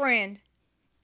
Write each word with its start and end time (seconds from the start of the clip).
friend, 0.00 0.40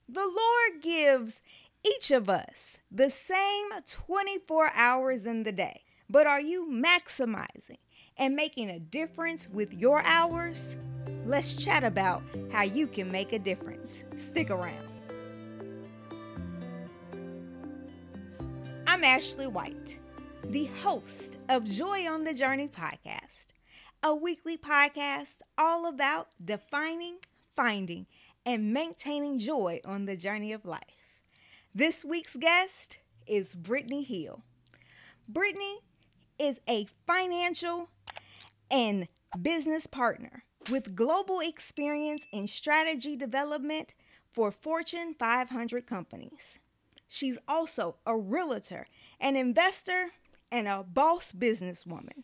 the 0.09 0.25
Lord 0.25 0.81
gives 0.83 1.43
each 1.87 2.11
of 2.11 2.31
us 2.31 2.79
the 2.91 3.11
same 3.11 3.67
24 3.87 4.71
hours 4.75 5.27
in 5.27 5.43
the 5.43 5.53
day. 5.53 5.83
But 6.09 6.27
are 6.27 6.41
you 6.41 6.67
maximizing 6.67 7.77
and 8.17 8.35
making 8.35 8.71
a 8.71 8.79
difference 8.79 9.51
with 9.51 9.75
your 9.75 10.03
hours? 10.07 10.79
Let's 11.27 11.53
chat 11.53 11.85
about 11.85 12.23
how 12.51 12.63
you 12.63 12.87
can 12.87 13.13
make 13.13 13.35
a 13.35 13.39
difference. 13.39 14.03
Stick 14.17 14.49
around. 14.49 14.89
I'm 18.87 19.05
Ashley 19.05 19.47
White, 19.47 19.99
the 20.43 20.71
host 20.83 21.37
of 21.51 21.65
Joy 21.65 22.09
on 22.11 22.25
the 22.25 22.33
Journey 22.33 22.69
podcast, 22.69 23.49
a 24.03 24.15
weekly 24.15 24.57
podcast 24.57 25.43
all 25.59 25.85
about 25.85 26.29
defining, 26.43 27.17
finding, 27.55 28.07
and 28.47 28.73
maintaining 28.73 29.39
joy 29.41 29.81
on 29.85 30.07
the 30.07 30.17
journey 30.17 30.53
of 30.53 30.65
life. 30.65 31.21
This 31.75 32.05
week's 32.05 32.37
guest 32.37 33.01
is 33.27 33.55
Brittany 33.55 34.05
Hill. 34.05 34.43
Brittany 35.29 35.81
is 36.39 36.61
a 36.69 36.87
financial 37.07 37.89
and 38.71 39.09
business 39.43 39.87
partner 39.87 40.45
with 40.71 40.95
global 40.95 41.41
experience 41.41 42.25
in 42.33 42.47
strategy 42.47 43.17
development 43.17 43.95
for 44.33 44.53
Fortune 44.53 45.15
500 45.19 45.87
companies. 45.87 46.59
She's 47.09 47.39
also 47.49 47.97
a 48.07 48.17
realtor, 48.17 48.87
an 49.21 49.35
investor, 49.37 50.13
and 50.53 50.69
a 50.69 50.85
boss 50.85 51.33
businesswoman. 51.33 52.23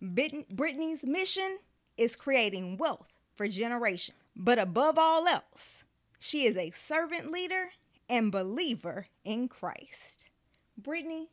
Brittany's 0.00 1.04
mission 1.04 1.58
is 1.96 2.14
creating 2.14 2.76
wealth 2.76 3.08
for 3.36 3.48
generations. 3.48 4.18
But 4.36 4.58
above 4.58 4.98
all 4.98 5.26
else, 5.28 5.84
she 6.18 6.44
is 6.44 6.56
a 6.56 6.70
servant 6.70 7.30
leader 7.30 7.70
and 8.08 8.32
believer 8.32 9.06
in 9.24 9.48
Christ. 9.48 10.28
Brittany, 10.76 11.28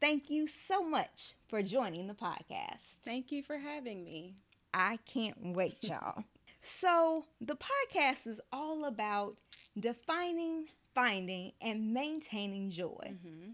thank 0.00 0.30
you 0.30 0.46
so 0.46 0.82
much 0.82 1.34
for 1.48 1.62
joining 1.62 2.06
the 2.06 2.14
podcast. 2.14 2.98
Thank 3.04 3.30
you 3.30 3.42
for 3.42 3.58
having 3.58 4.04
me. 4.04 4.36
I 4.72 4.98
can't 5.04 5.54
wait, 5.54 5.78
y'all. 5.82 6.24
so, 6.60 7.26
the 7.40 7.56
podcast 7.56 8.26
is 8.26 8.40
all 8.52 8.86
about 8.86 9.36
defining, 9.78 10.66
finding, 10.94 11.52
and 11.60 11.92
maintaining 11.92 12.70
joy. 12.70 13.00
Mm-hmm. 13.04 13.50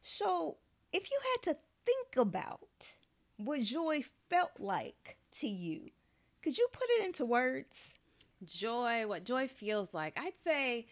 So, 0.00 0.58
if 0.92 1.10
you 1.10 1.18
had 1.32 1.52
to 1.52 1.58
think 1.84 2.16
about 2.16 2.68
what 3.36 3.62
joy 3.62 4.04
felt 4.30 4.52
like 4.60 5.16
to 5.40 5.48
you, 5.48 5.90
could 6.42 6.56
you 6.56 6.68
put 6.72 6.88
it 6.98 7.06
into 7.06 7.24
words? 7.24 7.93
Joy, 8.46 9.06
what 9.06 9.24
joy 9.24 9.48
feels 9.48 9.92
like. 9.92 10.18
I'd 10.18 10.38
say 10.42 10.86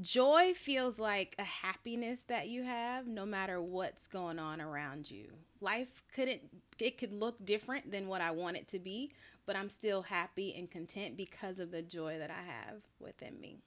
joy 0.00 0.52
feels 0.54 0.98
like 0.98 1.34
a 1.38 1.44
happiness 1.44 2.20
that 2.28 2.48
you 2.48 2.62
have 2.62 3.06
no 3.06 3.24
matter 3.24 3.60
what's 3.60 4.06
going 4.06 4.38
on 4.38 4.60
around 4.60 5.10
you. 5.10 5.28
Life 5.60 6.02
couldn't 6.14 6.42
it 6.78 6.98
could 6.98 7.12
look 7.12 7.42
different 7.44 7.90
than 7.90 8.06
what 8.06 8.20
I 8.20 8.30
want 8.30 8.56
it 8.58 8.68
to 8.68 8.78
be, 8.78 9.12
but 9.46 9.56
I'm 9.56 9.70
still 9.70 10.02
happy 10.02 10.54
and 10.56 10.70
content 10.70 11.16
because 11.16 11.58
of 11.58 11.70
the 11.70 11.82
joy 11.82 12.18
that 12.18 12.30
I 12.30 12.42
have 12.42 12.82
within 13.00 13.40
me. 13.40 13.58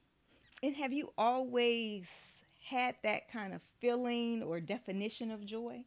And 0.62 0.76
have 0.76 0.92
you 0.92 1.12
always 1.18 2.42
had 2.68 2.94
that 3.02 3.30
kind 3.32 3.52
of 3.54 3.62
feeling 3.80 4.42
or 4.42 4.60
definition 4.60 5.30
of 5.30 5.44
joy? 5.44 5.84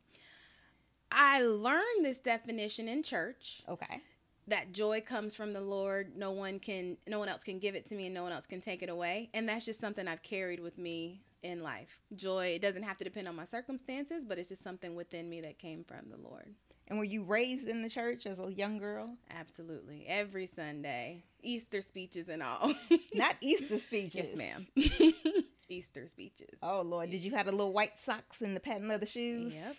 I 1.12 1.44
learned 1.44 2.04
this 2.04 2.20
definition 2.20 2.88
in 2.88 3.04
church. 3.04 3.64
Okay 3.70 4.02
that 4.48 4.72
joy 4.72 5.02
comes 5.02 5.36
from 5.36 5.52
the 5.52 5.62
Lord. 5.62 6.16
No 6.16 6.32
one 6.32 6.60
can 6.60 6.98
no 7.08 7.20
one 7.20 7.30
else 7.30 7.44
can 7.44 7.60
give 7.60 7.76
it 7.76 7.88
to 7.90 7.96
me 7.96 8.06
and 8.06 8.14
no 8.14 8.24
one 8.24 8.32
else 8.32 8.46
can 8.46 8.62
take 8.62 8.84
it 8.84 8.90
away. 8.90 9.30
And 9.34 9.48
that's 9.48 9.66
just 9.66 9.80
something 9.80 10.08
I've 10.08 10.24
carried 10.24 10.60
with 10.60 10.78
me 10.78 11.22
in 11.44 11.62
life. 11.62 12.00
Joy, 12.16 12.48
it 12.48 12.62
doesn't 12.62 12.84
have 12.84 12.98
to 12.98 13.04
depend 13.04 13.28
on 13.28 13.36
my 13.36 13.46
circumstances, 13.46 14.24
but 14.26 14.38
it's 14.38 14.50
just 14.50 14.64
something 14.64 14.96
within 14.96 15.30
me 15.30 15.42
that 15.42 15.60
came 15.60 15.84
from 15.84 16.10
the 16.10 16.18
Lord. 16.18 16.56
And 16.88 17.00
were 17.00 17.06
you 17.06 17.24
raised 17.24 17.68
in 17.70 17.82
the 17.82 17.90
church 17.90 18.26
as 18.26 18.40
a 18.40 18.52
young 18.52 18.78
girl? 18.78 19.16
Absolutely. 19.32 20.06
Every 20.08 20.48
Sunday. 20.48 21.24
Easter 21.42 21.82
speeches 21.82 22.28
and 22.28 22.44
all. 22.44 22.74
Not 23.14 23.36
Easter 23.42 23.80
speeches. 23.80 24.16
Yes, 24.16 24.36
ma'am. 24.36 24.68
Easter 25.70 26.08
speeches. 26.08 26.58
Oh 26.62 26.82
Lord, 26.82 27.10
did 27.10 27.22
you 27.22 27.32
have 27.32 27.46
the 27.46 27.52
little 27.52 27.74
white 27.74 27.94
socks 28.04 28.42
and 28.42 28.56
the 28.56 28.60
patent 28.60 28.90
leather 28.90 29.06
shoes? 29.06 29.54
Yep. 29.54 29.76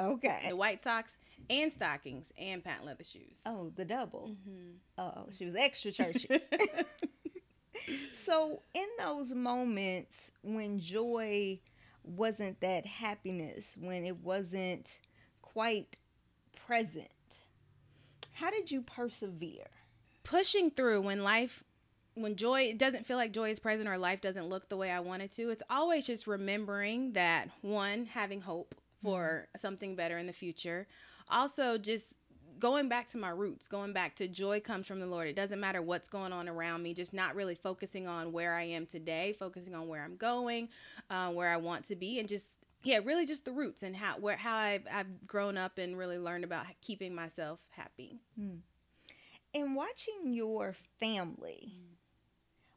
Okay. 0.00 0.46
The 0.48 0.56
white 0.56 0.82
socks 0.82 1.12
and 1.50 1.72
stockings 1.72 2.32
and 2.38 2.62
patent 2.62 2.86
leather 2.86 3.04
shoes. 3.04 3.34
Oh, 3.46 3.72
the 3.74 3.84
double. 3.84 4.30
Mm-hmm. 4.30 4.70
Oh, 4.98 5.28
she 5.36 5.46
was 5.46 5.54
extra 5.56 5.92
churchy. 5.92 6.28
so, 8.12 8.62
in 8.74 8.86
those 8.98 9.32
moments 9.32 10.32
when 10.42 10.80
joy 10.80 11.60
wasn't 12.04 12.60
that 12.60 12.86
happiness, 12.86 13.76
when 13.78 14.04
it 14.04 14.18
wasn't 14.18 14.98
quite 15.42 15.96
present, 16.66 17.08
how 18.32 18.50
did 18.50 18.70
you 18.70 18.82
persevere? 18.82 19.70
Pushing 20.24 20.70
through 20.70 21.02
when 21.02 21.22
life 21.22 21.64
when 22.14 22.34
joy 22.34 22.62
it 22.62 22.78
doesn't 22.78 23.06
feel 23.06 23.16
like 23.16 23.32
joy 23.32 23.50
is 23.50 23.60
present 23.60 23.88
or 23.88 23.96
life 23.96 24.20
doesn't 24.20 24.48
look 24.48 24.68
the 24.68 24.76
way 24.76 24.90
I 24.90 25.00
want 25.00 25.22
it 25.22 25.32
to, 25.34 25.50
it's 25.50 25.62
always 25.70 26.06
just 26.06 26.26
remembering 26.26 27.12
that 27.12 27.48
one, 27.62 28.06
having 28.06 28.40
hope 28.40 28.74
for 29.02 29.46
mm-hmm. 29.46 29.60
something 29.60 29.94
better 29.96 30.18
in 30.18 30.26
the 30.26 30.32
future 30.32 30.86
also 31.30 31.78
just 31.78 32.14
going 32.58 32.88
back 32.88 33.08
to 33.10 33.18
my 33.18 33.30
roots, 33.30 33.68
going 33.68 33.92
back 33.92 34.16
to 34.16 34.28
joy 34.28 34.60
comes 34.60 34.86
from 34.86 35.00
the 35.00 35.06
Lord. 35.06 35.28
It 35.28 35.36
doesn't 35.36 35.60
matter 35.60 35.80
what's 35.80 36.08
going 36.08 36.32
on 36.32 36.48
around 36.48 36.82
me, 36.82 36.94
just 36.94 37.14
not 37.14 37.34
really 37.34 37.54
focusing 37.54 38.06
on 38.06 38.32
where 38.32 38.54
I 38.54 38.64
am 38.64 38.86
today, 38.86 39.36
focusing 39.38 39.74
on 39.74 39.88
where 39.88 40.02
I'm 40.02 40.16
going, 40.16 40.68
uh, 41.10 41.30
where 41.30 41.48
I 41.48 41.56
want 41.56 41.84
to 41.86 41.96
be, 41.96 42.18
and 42.18 42.28
just 42.28 42.46
yeah, 42.84 43.00
really 43.04 43.26
just 43.26 43.44
the 43.44 43.52
roots 43.52 43.82
and 43.82 43.94
how 43.94 44.18
where 44.18 44.36
how 44.36 44.56
I've 44.56 44.86
I've 44.90 45.26
grown 45.26 45.56
up 45.56 45.78
and 45.78 45.96
really 45.96 46.18
learned 46.18 46.44
about 46.44 46.66
keeping 46.80 47.14
myself 47.14 47.60
happy. 47.70 48.20
Mm. 48.40 48.58
And 49.54 49.74
watching 49.74 50.32
your 50.32 50.76
family, 51.00 51.72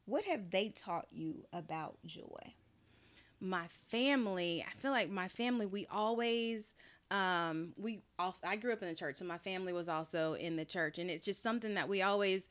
what 0.06 0.24
have 0.24 0.50
they 0.50 0.70
taught 0.70 1.06
you 1.10 1.44
about 1.52 1.98
joy? 2.04 2.54
My 3.40 3.66
family, 3.90 4.64
I 4.66 4.80
feel 4.80 4.90
like 4.90 5.10
my 5.10 5.28
family, 5.28 5.66
we 5.66 5.86
always 5.90 6.64
um, 7.12 7.74
we 7.78 8.00
also, 8.18 8.38
I 8.42 8.56
grew 8.56 8.72
up 8.72 8.82
in 8.82 8.88
the 8.88 8.94
church, 8.94 9.18
so 9.18 9.24
my 9.24 9.38
family 9.38 9.72
was 9.72 9.88
also 9.88 10.34
in 10.34 10.56
the 10.56 10.64
church, 10.64 10.98
and 10.98 11.10
it's 11.10 11.24
just 11.24 11.42
something 11.42 11.74
that 11.74 11.88
we 11.88 12.02
always 12.02 12.48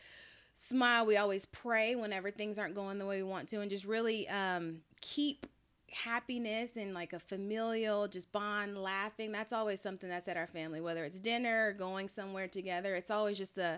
smile. 0.55 1.05
We 1.05 1.17
always 1.17 1.45
pray 1.47 1.95
whenever 1.95 2.29
things 2.29 2.59
aren't 2.59 2.75
going 2.75 2.99
the 2.99 3.05
way 3.05 3.17
we 3.17 3.27
want 3.27 3.49
to, 3.49 3.61
and 3.61 3.69
just 3.71 3.85
really 3.85 4.29
um, 4.29 4.81
keep 5.01 5.47
happiness 5.91 6.71
and 6.77 6.93
like 6.93 7.11
a 7.11 7.19
familial 7.19 8.07
just 8.07 8.31
bond 8.31 8.77
laughing 8.77 9.29
that's 9.29 9.51
always 9.51 9.81
something 9.81 10.07
that's 10.07 10.29
at 10.29 10.37
our 10.37 10.47
family 10.47 10.79
whether 10.79 11.03
it's 11.03 11.19
dinner 11.19 11.73
going 11.77 12.07
somewhere 12.07 12.47
together 12.47 12.95
it's 12.95 13.11
always 13.11 13.37
just 13.37 13.57
a 13.57 13.77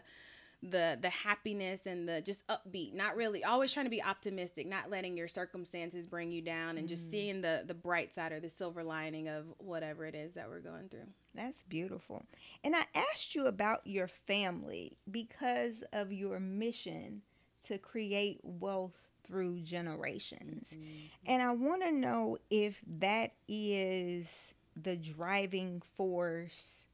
the 0.69 0.97
the 1.01 1.09
happiness 1.09 1.85
and 1.85 2.07
the 2.07 2.22
just 2.22 2.46
upbeat 2.47 2.94
not 2.94 3.16
really 3.16 3.44
always 3.44 3.72
trying 3.72 3.85
to 3.85 3.90
be 3.90 4.01
optimistic 4.01 4.66
not 4.66 4.90
letting 4.90 5.18
your 5.18 5.28
circumstances 5.28 6.06
bring 6.06 6.31
you 6.31 6.41
down 6.41 6.78
and 6.78 6.85
mm. 6.85 6.90
just 6.90 7.12
seeing 7.12 7.41
the 7.41 7.63
the 7.68 7.74
bright 7.74 8.13
side 8.13 8.31
or 8.31 8.40
the 8.40 8.50
silver 8.50 8.84
lining 8.84 9.28
of 9.28 9.46
whatever 9.57 10.06
it 10.06 10.16
is 10.16 10.34
that 10.34 10.47
we're 10.47 10.59
going 10.59 10.88
through 10.90 11.07
that's 11.35 11.63
beautiful 11.66 12.24
and 12.63 12.75
i 12.75 12.84
asked 12.96 13.35
you 13.35 13.46
about 13.46 13.85
your 13.85 14.07
family 14.07 14.97
because 15.12 15.84
of 15.91 16.13
your 16.13 16.40
mission 16.40 17.22
to 17.66 17.78
create 17.78 18.40
wealth 18.44 18.94
through 19.28 19.59
generations 19.59 20.78
mm-hmm. 20.78 21.06
and 21.25 21.44
i 21.44 21.51
want 21.51 21.81
to 21.81 21.91
know 21.91 22.38
if 22.50 22.81
that 23.00 23.34
is 23.50 24.56
the 24.81 24.95
driving 24.95 25.81
force 25.97 26.85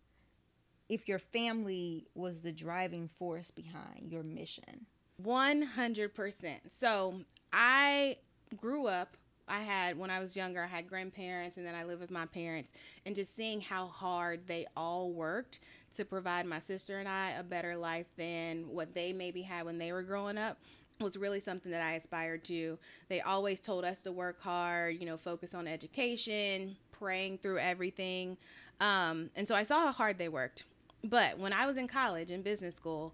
if 0.89 1.07
your 1.07 1.19
family 1.19 2.07
was 2.15 2.41
the 2.41 2.51
driving 2.51 3.09
force 3.17 3.51
behind 3.51 4.11
your 4.11 4.23
mission? 4.23 4.85
100%. 5.23 6.59
So 6.69 7.21
I 7.53 8.17
grew 8.57 8.87
up 8.87 9.15
I 9.49 9.61
had 9.61 9.97
when 9.97 10.11
I 10.11 10.19
was 10.19 10.35
younger, 10.35 10.63
I 10.63 10.67
had 10.67 10.87
grandparents 10.87 11.57
and 11.57 11.65
then 11.65 11.75
I 11.75 11.83
lived 11.83 12.01
with 12.01 12.11
my 12.11 12.25
parents 12.27 12.71
and 13.05 13.15
just 13.15 13.35
seeing 13.35 13.59
how 13.59 13.87
hard 13.87 14.47
they 14.47 14.67
all 14.77 15.11
worked 15.11 15.59
to 15.95 16.05
provide 16.05 16.45
my 16.45 16.59
sister 16.59 16.99
and 16.99 17.09
I 17.09 17.31
a 17.31 17.43
better 17.43 17.75
life 17.75 18.05
than 18.15 18.69
what 18.69 18.93
they 18.93 19.11
maybe 19.11 19.41
had 19.41 19.65
when 19.65 19.77
they 19.77 19.91
were 19.91 20.03
growing 20.03 20.37
up 20.37 20.57
was 20.99 21.17
really 21.17 21.39
something 21.39 21.71
that 21.71 21.81
I 21.81 21.93
aspired 21.93 22.43
to. 22.45 22.77
They 23.07 23.21
always 23.21 23.59
told 23.59 23.85
us 23.85 24.01
to 24.01 24.11
work 24.11 24.39
hard, 24.41 24.97
you 24.99 25.05
know, 25.05 25.17
focus 25.17 25.53
on 25.53 25.65
education, 25.67 26.75
praying 26.91 27.39
through 27.39 27.59
everything. 27.59 28.37
Um, 28.81 29.29
and 29.35 29.47
so 29.47 29.55
I 29.55 29.63
saw 29.63 29.85
how 29.85 29.91
hard 29.93 30.17
they 30.17 30.29
worked. 30.29 30.65
But 31.03 31.37
when 31.37 31.53
I 31.53 31.65
was 31.65 31.77
in 31.77 31.87
college 31.87 32.31
in 32.31 32.41
business 32.41 32.75
school, 32.75 33.13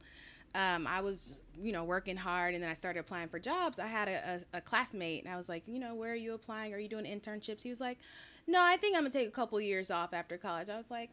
um, 0.56 0.88
I 0.88 1.02
was, 1.02 1.34
you 1.62 1.72
know, 1.74 1.84
working 1.84 2.16
hard 2.16 2.54
and 2.54 2.64
then 2.64 2.72
I 2.72 2.74
started 2.74 3.00
applying 3.00 3.28
for 3.28 3.40
jobs. 3.40 3.78
I 3.78 3.88
had 3.88 4.08
a, 4.08 4.42
a, 4.54 4.58
a, 4.58 4.62
classmate 4.62 5.26
and 5.26 5.34
I 5.34 5.38
was 5.38 5.50
like, 5.50 5.64
you 5.68 5.80
know, 5.80 5.94
where 5.96 6.14
are 6.14 6.16
you 6.16 6.34
applying? 6.34 6.74
Are 6.74 6.80
you 6.80 6.88
doing 6.88 7.06
internships? 7.06 7.62
He 7.62 7.70
was 7.70 7.82
like, 7.82 8.00
no, 8.48 8.62
I 8.62 8.78
think 8.78 8.96
I'm 8.96 9.02
gonna 9.02 9.12
take 9.12 9.28
a 9.28 9.32
couple 9.32 9.60
years 9.60 9.92
off 9.92 10.14
after 10.14 10.38
college. 10.38 10.70
I 10.70 10.78
was 10.78 10.90
like, 10.90 11.10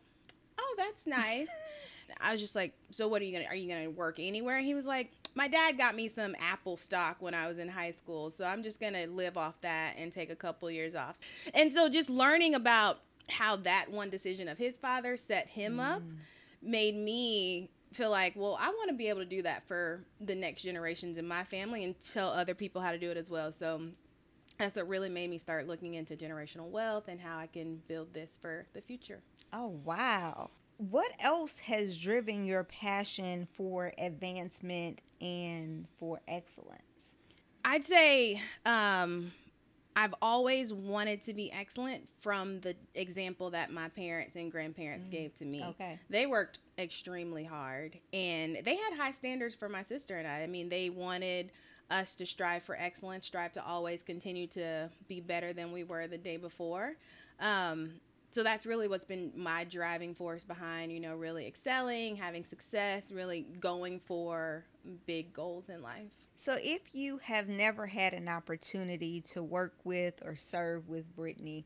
oh, 0.58 0.74
that's 0.78 1.06
nice. 1.06 1.48
I 2.20 2.30
was 2.30 2.40
just 2.40 2.54
like, 2.54 2.72
so 2.90 3.08
what 3.08 3.20
are 3.20 3.24
you 3.24 3.32
gonna, 3.32 3.46
are 3.46 3.56
you 3.56 3.69
gonna 3.69 3.90
work 3.90 4.20
anywhere? 4.20 4.58
And 4.58 4.66
he 4.66 4.74
was 4.74 4.84
like, 4.84 5.10
my 5.34 5.48
dad 5.48 5.76
got 5.76 5.96
me 5.96 6.08
some 6.08 6.36
Apple 6.38 6.76
stock 6.76 7.16
when 7.20 7.34
I 7.34 7.48
was 7.48 7.58
in 7.58 7.69
high 7.69 7.92
school, 7.92 8.30
so 8.30 8.44
I'm 8.44 8.62
just 8.62 8.80
gonna 8.80 9.06
live 9.06 9.36
off 9.36 9.60
that 9.62 9.94
and 9.96 10.12
take 10.12 10.30
a 10.30 10.36
couple 10.36 10.70
years 10.70 10.94
off. 10.94 11.19
And 11.54 11.72
so 11.72 11.88
just 11.88 12.10
learning 12.10 12.54
about 12.54 13.00
how 13.28 13.56
that 13.56 13.90
one 13.90 14.10
decision 14.10 14.46
of 14.46 14.58
his 14.58 14.76
father 14.76 15.16
set 15.16 15.48
him 15.48 15.78
mm. 15.78 15.96
up 15.96 16.02
made 16.62 16.96
me 16.96 17.70
feel 17.92 18.10
like, 18.10 18.34
well, 18.36 18.58
I 18.60 18.68
want 18.68 18.88
to 18.88 18.94
be 18.94 19.08
able 19.08 19.20
to 19.20 19.26
do 19.26 19.42
that 19.42 19.66
for 19.66 20.04
the 20.20 20.34
next 20.34 20.62
generations 20.62 21.18
in 21.18 21.26
my 21.26 21.44
family 21.44 21.84
and 21.84 21.94
tell 22.12 22.28
other 22.28 22.54
people 22.54 22.80
how 22.80 22.92
to 22.92 22.98
do 22.98 23.10
it 23.10 23.16
as 23.16 23.30
well. 23.30 23.52
So 23.58 23.82
that's 24.58 24.76
what 24.76 24.88
really 24.88 25.08
made 25.08 25.30
me 25.30 25.38
start 25.38 25.66
looking 25.66 25.94
into 25.94 26.16
generational 26.16 26.68
wealth 26.68 27.08
and 27.08 27.20
how 27.20 27.38
I 27.38 27.46
can 27.46 27.82
build 27.88 28.14
this 28.14 28.38
for 28.40 28.66
the 28.74 28.80
future. 28.80 29.20
Oh, 29.52 29.78
wow. 29.84 30.50
What 30.78 31.12
else 31.20 31.58
has 31.58 31.98
driven 31.98 32.44
your 32.44 32.64
passion 32.64 33.46
for 33.54 33.92
advancement 33.98 35.00
and 35.20 35.86
for 35.98 36.20
excellence? 36.26 36.82
I'd 37.64 37.84
say 37.84 38.40
um, 38.66 39.32
I've 39.94 40.14
always 40.22 40.72
wanted 40.72 41.22
to 41.24 41.34
be 41.34 41.52
excellent 41.52 42.08
from 42.20 42.60
the 42.60 42.74
example 42.94 43.50
that 43.50 43.70
my 43.70 43.88
parents 43.88 44.36
and 44.36 44.50
grandparents 44.50 45.06
mm. 45.06 45.10
gave 45.10 45.34
to 45.38 45.44
me. 45.44 45.64
Okay. 45.70 45.98
They 46.08 46.26
worked 46.26 46.60
extremely 46.78 47.44
hard 47.44 47.98
and 48.12 48.58
they 48.64 48.76
had 48.76 48.94
high 48.96 49.10
standards 49.10 49.54
for 49.54 49.68
my 49.68 49.82
sister 49.82 50.16
and 50.18 50.26
I. 50.26 50.42
I 50.42 50.46
mean, 50.46 50.68
they 50.68 50.90
wanted 50.90 51.52
us 51.90 52.14
to 52.16 52.26
strive 52.26 52.62
for 52.62 52.76
excellence, 52.76 53.26
strive 53.26 53.52
to 53.52 53.64
always 53.64 54.02
continue 54.02 54.46
to 54.48 54.88
be 55.08 55.20
better 55.20 55.52
than 55.52 55.72
we 55.72 55.84
were 55.84 56.06
the 56.06 56.18
day 56.18 56.38
before. 56.38 56.94
Um, 57.38 58.00
so 58.30 58.42
that's 58.42 58.64
really 58.64 58.88
what's 58.88 59.04
been 59.04 59.30
my 59.36 59.64
driving 59.64 60.14
force 60.14 60.42
behind, 60.42 60.90
you 60.90 61.00
know, 61.00 61.16
really 61.16 61.46
excelling, 61.46 62.16
having 62.16 62.46
success, 62.46 63.12
really 63.12 63.46
going 63.60 64.00
for 64.00 64.64
big 65.06 65.34
goals 65.34 65.68
in 65.68 65.82
life. 65.82 66.21
So, 66.37 66.56
if 66.61 66.82
you 66.93 67.19
have 67.19 67.49
never 67.49 67.87
had 67.87 68.14
an 68.14 68.29
opportunity 68.29 69.20
to 69.32 69.43
work 69.43 69.75
with 69.84 70.14
or 70.25 70.34
serve 70.34 70.88
with 70.88 71.14
Brittany, 71.14 71.64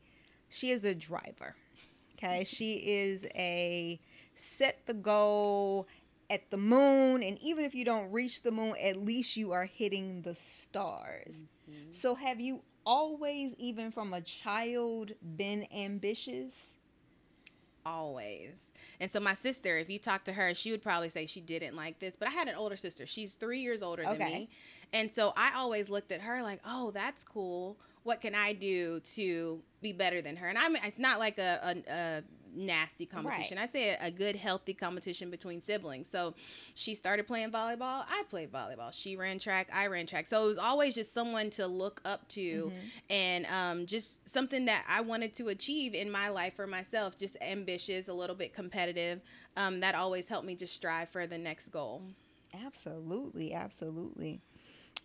she 0.49 0.69
is 0.69 0.83
a 0.83 0.93
driver. 0.93 1.55
Okay, 2.13 2.43
she 2.47 2.75
is 2.75 3.25
a 3.35 3.99
set 4.35 4.85
the 4.85 4.93
goal 4.93 5.87
at 6.29 6.51
the 6.51 6.57
moon, 6.57 7.23
and 7.23 7.39
even 7.41 7.65
if 7.65 7.73
you 7.73 7.85
don't 7.85 8.11
reach 8.11 8.43
the 8.43 8.51
moon, 8.51 8.75
at 8.81 8.97
least 8.97 9.35
you 9.35 9.51
are 9.51 9.65
hitting 9.65 10.21
the 10.21 10.35
stars. 10.35 11.43
Mm-hmm. 11.69 11.91
So, 11.91 12.15
have 12.15 12.39
you 12.39 12.61
always, 12.85 13.53
even 13.57 13.91
from 13.91 14.13
a 14.13 14.21
child, 14.21 15.11
been 15.35 15.67
ambitious? 15.73 16.76
Always. 17.87 18.51
And 18.99 19.11
so 19.11 19.19
my 19.19 19.33
sister, 19.33 19.77
if 19.77 19.89
you 19.89 19.99
talk 19.99 20.23
to 20.25 20.33
her, 20.33 20.53
she 20.53 20.71
would 20.71 20.81
probably 20.81 21.09
say 21.09 21.25
she 21.25 21.41
didn't 21.41 21.75
like 21.75 21.99
this. 21.99 22.15
But 22.15 22.27
I 22.27 22.31
had 22.31 22.47
an 22.47 22.55
older 22.55 22.77
sister. 22.77 23.05
She's 23.05 23.35
three 23.35 23.61
years 23.61 23.81
older 23.81 24.05
okay. 24.05 24.17
than 24.17 24.27
me. 24.27 24.49
And 24.93 25.11
so 25.11 25.33
I 25.35 25.51
always 25.55 25.89
looked 25.89 26.11
at 26.11 26.21
her 26.21 26.41
like, 26.41 26.59
oh, 26.65 26.91
that's 26.91 27.23
cool. 27.23 27.77
What 28.03 28.21
can 28.21 28.35
I 28.35 28.53
do 28.53 28.99
to 29.15 29.61
be 29.81 29.93
better 29.93 30.21
than 30.21 30.37
her? 30.37 30.47
And 30.47 30.57
I'm 30.57 30.75
it's 30.77 30.99
not 30.99 31.19
like 31.19 31.37
a, 31.37 31.83
a, 31.87 31.91
a 31.91 32.23
nasty 32.57 33.05
competition. 33.05 33.57
Right. 33.57 33.63
I'd 33.63 33.71
say 33.71 33.97
a, 34.01 34.11
good, 34.11 34.35
healthy 34.35 34.73
competition 34.73 35.29
between 35.29 35.61
siblings. 35.61 36.07
So 36.11 36.33
she 36.73 36.95
started 36.95 37.27
playing 37.27 37.51
volleyball. 37.51 38.03
I 38.09 38.23
played 38.29 38.51
volleyball. 38.51 38.91
She 38.91 39.15
ran 39.15 39.39
track. 39.39 39.69
I 39.71 39.87
ran 39.87 40.07
track. 40.07 40.27
So 40.27 40.45
it 40.45 40.47
was 40.47 40.57
always 40.57 40.95
just 40.95 41.13
someone 41.13 41.49
to 41.51 41.67
look 41.67 42.01
up 42.03 42.27
to 42.29 42.65
mm-hmm. 42.65 42.77
and 43.09 43.45
um, 43.45 43.85
just 43.85 44.27
something 44.27 44.65
that 44.65 44.83
I 44.89 45.01
wanted 45.01 45.35
to 45.35 45.49
achieve 45.49 45.93
in 45.93 46.09
my 46.09 46.29
life 46.29 46.55
for 46.55 46.67
myself. 46.67 47.17
Just 47.17 47.37
ambitious, 47.41 48.07
a 48.07 48.13
little 48.13 48.35
bit 48.35 48.53
competitive. 48.53 49.21
Um, 49.55 49.79
that 49.79 49.95
always 49.95 50.27
helped 50.27 50.47
me 50.47 50.55
just 50.55 50.73
strive 50.73 51.09
for 51.09 51.27
the 51.27 51.37
next 51.37 51.71
goal. 51.71 52.01
Absolutely. 52.65 53.53
Absolutely. 53.53 54.41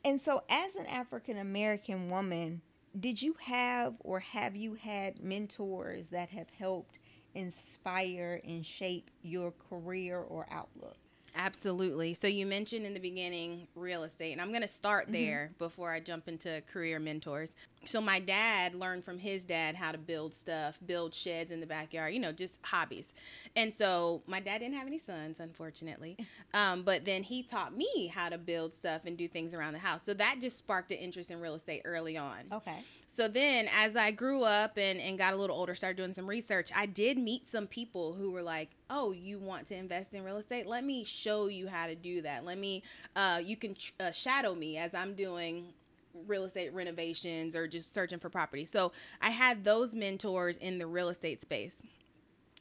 And 0.05 0.21
so, 0.21 0.43
as 0.49 0.75
an 0.75 0.87
African 0.87 1.39
American 1.39 2.11
woman, 2.11 2.61
did 2.99 3.23
you 3.23 3.35
have 3.41 3.95
or 4.01 4.21
have 4.21 4.55
you 4.57 4.75
had 4.75 5.23
mentors 5.23 6.09
that 6.09 6.29
have 6.31 6.51
helped 6.59 6.99
inspire 7.35 8.41
and 8.45 8.65
shape 8.65 9.11
your 9.23 9.53
career 9.69 10.19
or 10.19 10.47
outlook? 10.51 10.97
Absolutely. 11.35 12.15
So 12.15 12.27
you 12.27 12.47
mentioned 12.47 12.85
in 12.85 12.95
the 12.95 13.01
beginning 13.01 13.67
real 13.75 14.03
estate, 14.05 14.33
and 14.33 14.41
I'm 14.41 14.51
going 14.51 14.63
to 14.63 14.69
start 14.69 15.05
mm-hmm. 15.05 15.13
there 15.13 15.51
mm-hmm. 15.53 15.65
before 15.65 15.91
I 15.91 16.01
jump 16.01 16.29
into 16.29 16.63
career 16.71 16.99
mentors. 16.99 17.53
So 17.85 18.01
my 18.01 18.21
dad 18.21 18.75
learned 18.75 19.05
from 19.05 19.19
his 19.19 19.45
dad 19.45 19.75
how 19.75 19.93
to 19.93 19.99
build 19.99 20.35
stuff, 20.35 20.79
build 20.85 21.15
sheds 21.15 21.51
in 21.51 21.61
the 21.61 21.67
backyard, 21.67 22.15
you 22.15 22.21
know, 22.21 22.33
just 22.33 22.59
hobbies. 22.63 23.13
And 23.57 23.73
so 23.73 24.23
my 24.27 24.41
dad 24.41 24.59
didn't 24.59 24.77
have 24.77 24.87
any 24.87 24.99
sons, 24.99 25.41
unfortunately, 25.41 26.17
um, 26.55 26.83
but 26.83 27.05
then 27.05 27.23
he 27.23 27.43
taught 27.43 27.77
me 27.77 28.13
how 28.15 28.29
to 28.29 28.39
build 28.39 28.75
stuff 28.75 29.03
and 29.05 29.17
do 29.17 29.27
things 29.27 29.55
around 29.55 29.73
the 29.73 29.81
house. 29.81 30.03
So 30.05 30.15
that 30.15 30.37
just 30.41 30.59
sparked 30.59 30.93
an 30.93 30.99
interest 30.99 31.31
in 31.31 31.41
real 31.41 31.55
estate 31.55 31.83
early 31.85 32.17
on. 32.17 32.45
Okay. 32.53 32.85
So 33.15 33.29
then, 33.29 33.69
as 33.77 33.95
I 33.95 34.11
grew 34.11 34.43
up 34.43 34.79
and, 34.79 34.99
and 34.99 35.19
got 35.19 35.35
a 35.35 35.37
little 35.37 35.57
older, 35.57 35.75
started 35.75 35.99
doing 35.99 36.15
some 36.15 36.27
research, 36.27 36.71
I 36.75 36.87
did 36.87 37.19
meet 37.19 37.47
some 37.47 37.67
people 37.67 38.15
who 38.15 38.31
were 38.31 38.43
like, 38.43 38.71
Oh, 38.89 39.13
you 39.13 39.39
want 39.39 39.69
to 39.69 39.75
invest 39.75 40.15
in 40.15 40.25
real 40.25 40.39
estate? 40.39 40.67
Let 40.67 40.85
me 40.85 41.05
show 41.05 41.49
you 41.49 41.69
how 41.69 41.87
to 41.87 41.95
do 41.95 42.23
that. 42.23 42.45
Let 42.45 42.59
me, 42.59 42.83
uh, 43.15 43.41
you 43.43 43.57
can 43.57 43.77
uh, 44.01 44.13
shadow 44.13 44.55
me 44.55 44.79
as 44.79 44.95
I'm 44.95 45.15
doing 45.15 45.67
real 46.27 46.45
estate 46.45 46.73
renovations 46.73 47.55
or 47.55 47.67
just 47.67 47.93
searching 47.93 48.19
for 48.19 48.31
property. 48.31 48.65
So 48.65 48.93
I 49.21 49.31
had 49.31 49.65
those 49.65 49.95
mentors 49.95 50.57
in 50.57 50.79
the 50.79 50.87
real 50.87 51.09
estate 51.09 51.41
space. 51.41 51.83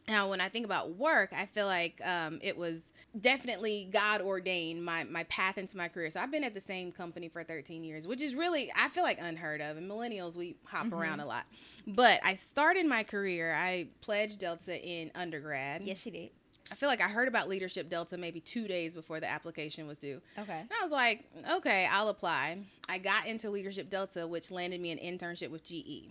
Now, 0.07 0.29
when 0.29 0.41
I 0.41 0.49
think 0.49 0.65
about 0.65 0.95
work, 0.97 1.31
I 1.31 1.45
feel 1.45 1.67
like 1.67 2.01
um, 2.03 2.39
it 2.41 2.57
was 2.57 2.90
definitely 3.19 3.89
God 3.91 4.21
ordained 4.21 4.83
my 4.83 5.03
my 5.03 5.23
path 5.25 5.57
into 5.57 5.77
my 5.77 5.87
career. 5.87 6.09
So 6.09 6.19
I've 6.19 6.31
been 6.31 6.43
at 6.43 6.53
the 6.53 6.61
same 6.61 6.91
company 6.91 7.27
for 7.27 7.43
13 7.43 7.83
years, 7.83 8.07
which 8.07 8.21
is 8.21 8.35
really 8.35 8.71
I 8.75 8.89
feel 8.89 9.03
like 9.03 9.17
unheard 9.19 9.61
of. 9.61 9.77
And 9.77 9.89
millennials 9.89 10.35
we 10.35 10.55
hop 10.63 10.85
mm-hmm. 10.85 10.95
around 10.95 11.19
a 11.19 11.25
lot. 11.25 11.45
But 11.87 12.19
I 12.23 12.35
started 12.35 12.85
my 12.85 13.03
career. 13.03 13.53
I 13.53 13.87
pledged 14.01 14.39
Delta 14.39 14.79
in 14.81 15.11
undergrad. 15.15 15.81
Yes, 15.83 15.99
she 15.99 16.11
did. 16.11 16.29
I 16.71 16.75
feel 16.75 16.87
like 16.87 17.01
I 17.01 17.09
heard 17.09 17.27
about 17.27 17.49
Leadership 17.49 17.89
Delta 17.89 18.17
maybe 18.17 18.39
two 18.39 18.65
days 18.65 18.95
before 18.95 19.19
the 19.19 19.29
application 19.29 19.87
was 19.87 19.97
due. 19.97 20.21
Okay. 20.39 20.59
And 20.59 20.69
I 20.79 20.83
was 20.83 20.91
like, 20.91 21.25
okay, 21.55 21.85
I'll 21.91 22.07
apply. 22.07 22.59
I 22.87 22.97
got 22.97 23.27
into 23.27 23.49
Leadership 23.49 23.89
Delta, 23.89 24.25
which 24.25 24.51
landed 24.51 24.79
me 24.79 24.91
an 24.91 24.97
internship 24.97 25.49
with 25.49 25.65
GE. 25.65 26.07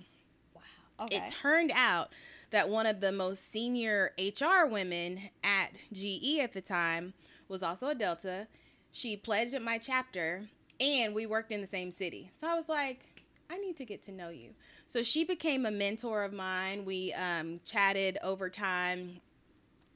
Wow. 0.54 1.06
Okay. 1.06 1.16
It 1.16 1.32
turned 1.40 1.72
out 1.74 2.10
that 2.50 2.68
one 2.68 2.86
of 2.86 3.00
the 3.00 3.12
most 3.12 3.50
senior 3.50 4.12
HR 4.18 4.66
women 4.66 5.20
at 5.44 5.70
GE 5.92 6.38
at 6.40 6.52
the 6.52 6.60
time 6.60 7.14
was 7.48 7.62
also 7.62 7.88
a 7.88 7.94
Delta. 7.94 8.46
She 8.92 9.16
pledged 9.16 9.54
at 9.54 9.62
my 9.62 9.78
chapter 9.78 10.42
and 10.80 11.14
we 11.14 11.26
worked 11.26 11.52
in 11.52 11.60
the 11.60 11.66
same 11.66 11.92
city. 11.92 12.30
So 12.40 12.46
I 12.46 12.54
was 12.54 12.68
like, 12.68 13.04
I 13.50 13.58
need 13.58 13.76
to 13.76 13.84
get 13.84 14.02
to 14.04 14.12
know 14.12 14.30
you. 14.30 14.50
So 14.86 15.02
she 15.02 15.24
became 15.24 15.66
a 15.66 15.70
mentor 15.70 16.24
of 16.24 16.32
mine. 16.32 16.84
We 16.84 17.12
um, 17.12 17.60
chatted 17.64 18.18
over 18.22 18.48
time 18.48 19.20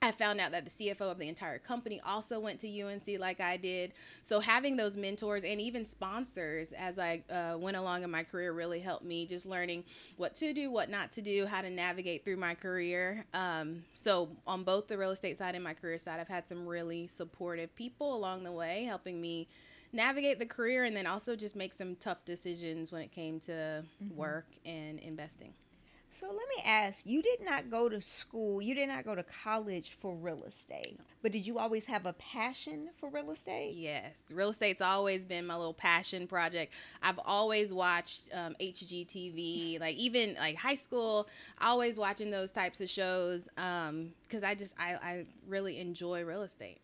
I 0.05 0.13
found 0.13 0.39
out 0.41 0.53
that 0.53 0.65
the 0.67 0.71
CFO 0.71 1.11
of 1.11 1.19
the 1.19 1.29
entire 1.29 1.59
company 1.59 2.01
also 2.05 2.39
went 2.39 2.61
to 2.61 2.83
UNC 2.83 3.19
like 3.19 3.41
I 3.41 3.57
did. 3.57 3.93
So 4.25 4.39
having 4.39 4.77
those 4.77 4.97
mentors 4.97 5.45
and 5.45 5.61
even 5.61 5.87
sponsors 5.87 6.69
as 6.77 6.99
I 6.99 7.23
uh, 7.31 7.57
went 7.59 7.79
along 7.79 8.03
in 8.03 8.11
my 8.11 8.23
career 8.23 8.53
really 8.53 8.81
helped 8.81 9.05
me 9.05 9.27
just 9.27 9.47
learning 9.47 9.85
what 10.19 10.35
to 10.37 10.53
do, 10.53 10.71
what 10.71 10.91
not 10.91 11.11
to 11.13 11.23
do, 11.23 11.47
how 11.47 11.63
to 11.63 11.71
navigate 11.71 12.23
through 12.23 12.37
my 12.37 12.55
career. 12.55 13.25
Um, 13.33 13.83
so 13.95 14.29
on 14.47 14.63
both 14.63 14.89
the 14.89 14.99
real 14.99 15.11
estate 15.11 15.39
side 15.39 15.55
and 15.55 15.65
my 15.65 15.75
career 15.75 15.99
side, 15.99 16.21
I've 16.21 16.29
had 16.29 16.47
some 16.47 16.67
really 16.67 17.07
supportive 17.07 17.75
people 17.75 18.15
along 18.15 18.45
the 18.45 18.53
way 18.53 18.85
helping 18.85 19.21
me 19.21 19.49
navigate 19.95 20.39
the 20.39 20.47
career 20.47 20.85
and 20.85 20.95
then 20.95 21.07
also 21.07 21.35
just 21.35 21.57
make 21.57 21.73
some 21.73 21.97
tough 21.97 22.25
decisions 22.27 22.93
when 22.93 23.01
it 23.01 23.13
came 23.13 23.41
to 23.41 23.53
mm-hmm. 23.53 24.17
work 24.17 24.49
and 24.67 24.99
investing. 24.99 25.55
So 26.15 26.29
let 26.29 26.37
me 26.37 26.63
ask 26.65 27.05
you 27.05 27.23
did 27.23 27.41
not 27.45 27.73
go 27.73 27.89
to 27.89 28.01
school, 28.01 28.63
you 28.63 28.77
did 28.77 28.89
not 28.89 29.05
go 29.05 29.17
to 29.17 29.25
college 29.25 29.97
for 30.01 30.15
real 30.15 30.45
estate, 30.45 31.01
but 31.23 31.33
did 31.33 31.45
you 31.45 31.59
always 31.59 31.87
have 31.87 32.07
a 32.07 32.13
passion 32.13 32.91
for 33.01 33.09
real 33.09 33.33
estate? 33.33 33.75
Yes, 33.75 34.13
real 34.33 34.51
estate's 34.51 34.81
always 34.81 35.25
been 35.25 35.45
my 35.45 35.57
little 35.57 35.75
passion 35.75 36.29
project. 36.29 36.73
I've 37.03 37.19
always 37.25 37.73
watched 37.73 38.29
um, 38.33 38.55
HGTV, 38.61 39.81
like 39.81 39.97
even 39.97 40.35
like 40.35 40.55
high 40.55 40.77
school, 40.77 41.27
always 41.61 41.97
watching 41.97 42.31
those 42.31 42.53
types 42.53 42.81
of 42.81 42.89
shows 42.89 43.43
because 43.57 43.89
um, 43.89 44.45
I 44.45 44.55
just, 44.55 44.75
I, 44.79 44.95
I 44.95 45.27
really 45.49 45.81
enjoy 45.81 46.23
real 46.23 46.43
estate. 46.43 46.79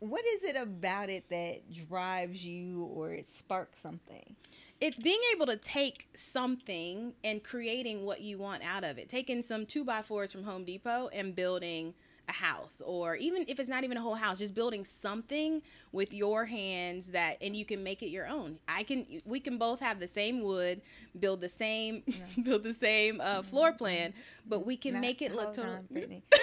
What 0.00 0.26
is 0.26 0.42
it 0.42 0.56
about 0.56 1.08
it 1.08 1.24
that 1.30 1.62
drives 1.88 2.44
you 2.44 2.82
or 2.94 3.12
it 3.12 3.30
sparks 3.30 3.78
something? 3.78 4.36
It's 4.82 4.98
being 4.98 5.20
able 5.32 5.46
to 5.46 5.56
take 5.56 6.08
something 6.16 7.14
and 7.22 7.44
creating 7.44 8.04
what 8.04 8.20
you 8.20 8.36
want 8.36 8.64
out 8.64 8.82
of 8.82 8.98
it. 8.98 9.08
Taking 9.08 9.40
some 9.40 9.64
two 9.64 9.84
by 9.84 10.02
fours 10.02 10.32
from 10.32 10.42
Home 10.42 10.64
Depot 10.64 11.08
and 11.12 11.36
building 11.36 11.94
a 12.28 12.32
house, 12.32 12.82
or 12.84 13.14
even 13.14 13.44
if 13.46 13.60
it's 13.60 13.68
not 13.68 13.84
even 13.84 13.96
a 13.96 14.00
whole 14.00 14.16
house, 14.16 14.38
just 14.38 14.56
building 14.56 14.84
something 14.84 15.62
with 15.92 16.12
your 16.12 16.46
hands 16.46 17.06
that, 17.08 17.36
and 17.40 17.54
you 17.54 17.64
can 17.64 17.84
make 17.84 18.02
it 18.02 18.08
your 18.08 18.26
own. 18.26 18.58
I 18.66 18.82
can, 18.82 19.06
we 19.24 19.38
can 19.38 19.56
both 19.56 19.78
have 19.78 20.00
the 20.00 20.08
same 20.08 20.42
wood, 20.42 20.82
build 21.18 21.40
the 21.40 21.48
same, 21.48 22.02
build 22.42 22.64
the 22.64 22.74
same 22.74 23.20
uh, 23.20 23.42
floor 23.42 23.72
plan, 23.72 24.12
but 24.48 24.66
we 24.66 24.76
can 24.76 25.00
make 25.00 25.22
it 25.22 25.32
look 25.32 25.54
totally. 25.54 25.78
Different. 25.92 26.24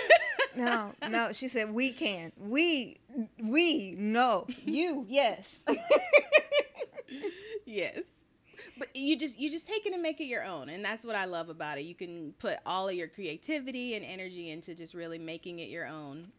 No, 0.55 0.93
no. 1.07 1.31
She 1.31 1.47
said 1.47 1.71
we 1.71 1.91
can. 1.91 2.31
We, 2.35 2.97
we, 3.39 3.93
no. 3.95 4.47
You, 4.65 5.05
yes. 5.07 5.47
yes 7.65 8.01
but 8.79 8.95
you 8.95 9.17
just 9.17 9.37
you 9.37 9.49
just 9.49 9.67
take 9.67 9.85
it 9.85 9.93
and 9.93 10.01
make 10.01 10.19
it 10.21 10.25
your 10.25 10.43
own 10.43 10.69
and 10.69 10.83
that's 10.83 11.05
what 11.05 11.15
i 11.15 11.25
love 11.25 11.49
about 11.49 11.77
it. 11.77 11.81
You 11.81 11.95
can 11.95 12.33
put 12.39 12.57
all 12.65 12.87
of 12.87 12.95
your 12.95 13.07
creativity 13.07 13.95
and 13.95 14.05
energy 14.05 14.49
into 14.49 14.73
just 14.73 14.93
really 14.93 15.19
making 15.19 15.59
it 15.59 15.69
your 15.69 15.87
own. 15.87 16.31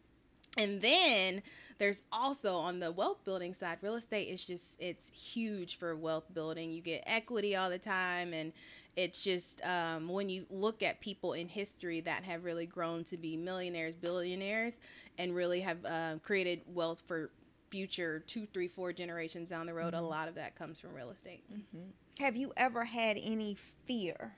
And 0.57 0.81
then 0.81 1.41
there's 1.77 2.03
also 2.11 2.53
on 2.55 2.79
the 2.79 2.91
wealth 2.91 3.23
building 3.23 3.53
side 3.53 3.77
real 3.81 3.95
estate 3.95 4.27
is 4.27 4.43
just 4.43 4.81
it's 4.81 5.09
huge 5.09 5.77
for 5.77 5.95
wealth 5.95 6.25
building. 6.33 6.71
You 6.71 6.81
get 6.81 7.03
equity 7.05 7.55
all 7.55 7.69
the 7.69 7.79
time 7.79 8.33
and 8.33 8.51
it's 8.97 9.21
just 9.21 9.61
um, 9.65 10.09
when 10.09 10.27
you 10.27 10.45
look 10.49 10.83
at 10.83 10.99
people 10.99 11.33
in 11.33 11.47
history 11.47 12.01
that 12.01 12.23
have 12.23 12.43
really 12.43 12.65
grown 12.65 13.05
to 13.05 13.17
be 13.17 13.37
millionaires 13.37 13.95
billionaires 13.95 14.73
and 15.17 15.33
really 15.33 15.61
have 15.61 15.77
uh, 15.85 16.15
created 16.23 16.61
wealth 16.73 17.01
for 17.07 17.29
future 17.71 18.23
two 18.27 18.45
three 18.53 18.67
four 18.67 18.93
generations 18.93 19.49
down 19.49 19.65
the 19.65 19.73
road 19.73 19.93
mm-hmm. 19.93 20.03
a 20.03 20.07
lot 20.07 20.27
of 20.27 20.35
that 20.35 20.55
comes 20.55 20.79
from 20.79 20.93
real 20.93 21.09
estate 21.09 21.43
mm-hmm. 21.51 21.89
have 22.19 22.35
you 22.35 22.51
ever 22.57 22.83
had 22.83 23.17
any 23.21 23.57
fear 23.87 24.33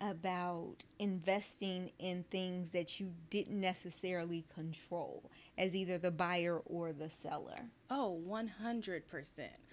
about 0.00 0.76
investing 0.98 1.90
in 1.98 2.24
things 2.30 2.70
that 2.70 2.98
you 2.98 3.12
didn't 3.28 3.60
necessarily 3.60 4.44
control 4.54 5.30
as 5.58 5.76
either 5.76 5.98
the 5.98 6.10
buyer 6.10 6.58
or 6.64 6.92
the 6.92 7.10
seller? 7.22 7.66
Oh, 7.90 8.18
100%. 8.26 9.02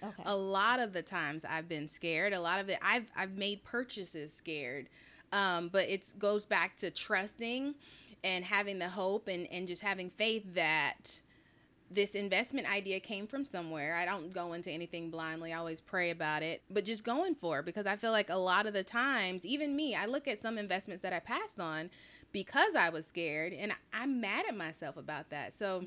Okay. 0.04 0.22
A 0.26 0.36
lot 0.36 0.80
of 0.80 0.92
the 0.92 1.02
times 1.02 1.44
I've 1.48 1.68
been 1.68 1.88
scared. 1.88 2.34
A 2.34 2.40
lot 2.40 2.60
of 2.60 2.68
it 2.68 2.78
I've 2.82 3.06
I've 3.16 3.36
made 3.36 3.64
purchases 3.64 4.34
scared. 4.34 4.88
Um, 5.32 5.68
but 5.68 5.88
it 5.88 6.12
goes 6.18 6.46
back 6.46 6.76
to 6.78 6.90
trusting 6.90 7.74
and 8.24 8.44
having 8.44 8.78
the 8.78 8.88
hope 8.88 9.28
and, 9.28 9.46
and 9.50 9.66
just 9.66 9.82
having 9.82 10.10
faith 10.10 10.44
that 10.54 11.20
this 11.90 12.10
investment 12.10 12.70
idea 12.70 13.00
came 13.00 13.26
from 13.26 13.44
somewhere. 13.44 13.96
I 13.96 14.04
don't 14.04 14.32
go 14.32 14.52
into 14.52 14.70
anything 14.70 15.10
blindly. 15.10 15.52
I 15.52 15.58
always 15.58 15.80
pray 15.80 16.10
about 16.10 16.42
it, 16.42 16.62
but 16.70 16.84
just 16.84 17.04
going 17.04 17.34
for 17.34 17.60
it 17.60 17.64
because 17.64 17.86
I 17.86 17.96
feel 17.96 18.10
like 18.12 18.28
a 18.28 18.36
lot 18.36 18.66
of 18.66 18.74
the 18.74 18.82
times, 18.82 19.44
even 19.46 19.74
me, 19.74 19.94
I 19.94 20.06
look 20.06 20.28
at 20.28 20.40
some 20.40 20.58
investments 20.58 21.02
that 21.02 21.12
I 21.12 21.20
passed 21.20 21.58
on 21.58 21.90
because 22.32 22.74
I 22.74 22.90
was 22.90 23.06
scared 23.06 23.54
and 23.54 23.72
I'm 23.92 24.20
mad 24.20 24.44
at 24.48 24.56
myself 24.56 24.96
about 24.98 25.30
that. 25.30 25.56
So 25.56 25.80
mm. 25.80 25.86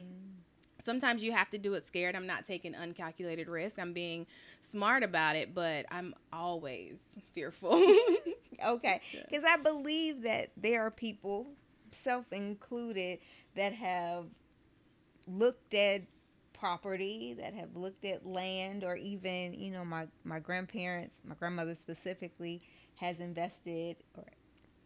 sometimes 0.81 1.21
you 1.21 1.31
have 1.33 1.51
to 1.51 1.59
do 1.59 1.75
it 1.75 1.85
scared. 1.85 2.15
I'm 2.15 2.27
not 2.27 2.45
taking 2.45 2.73
uncalculated 2.73 3.47
risk. 3.47 3.77
I'm 3.77 3.93
being 3.93 4.25
smart 4.71 5.03
about 5.03 5.35
it, 5.35 5.53
but 5.53 5.85
I'm 5.91 6.15
always 6.33 6.97
fearful. 7.33 7.73
okay. 8.65 9.01
Because 9.29 9.43
I 9.47 9.57
believe 9.57 10.23
that 10.23 10.49
there 10.57 10.81
are 10.81 10.91
people, 10.91 11.47
self 11.91 12.25
included, 12.33 13.19
that 13.55 13.73
have 13.73 14.25
looked 15.37 15.73
at 15.73 16.01
property, 16.53 17.35
that 17.39 17.53
have 17.53 17.75
looked 17.75 18.05
at 18.05 18.25
land, 18.25 18.83
or 18.83 18.95
even, 18.95 19.53
you 19.53 19.71
know, 19.71 19.83
my, 19.83 20.05
my 20.23 20.39
grandparents, 20.39 21.19
my 21.27 21.35
grandmother 21.35 21.75
specifically, 21.75 22.61
has 22.95 23.19
invested, 23.19 23.97
or 24.15 24.25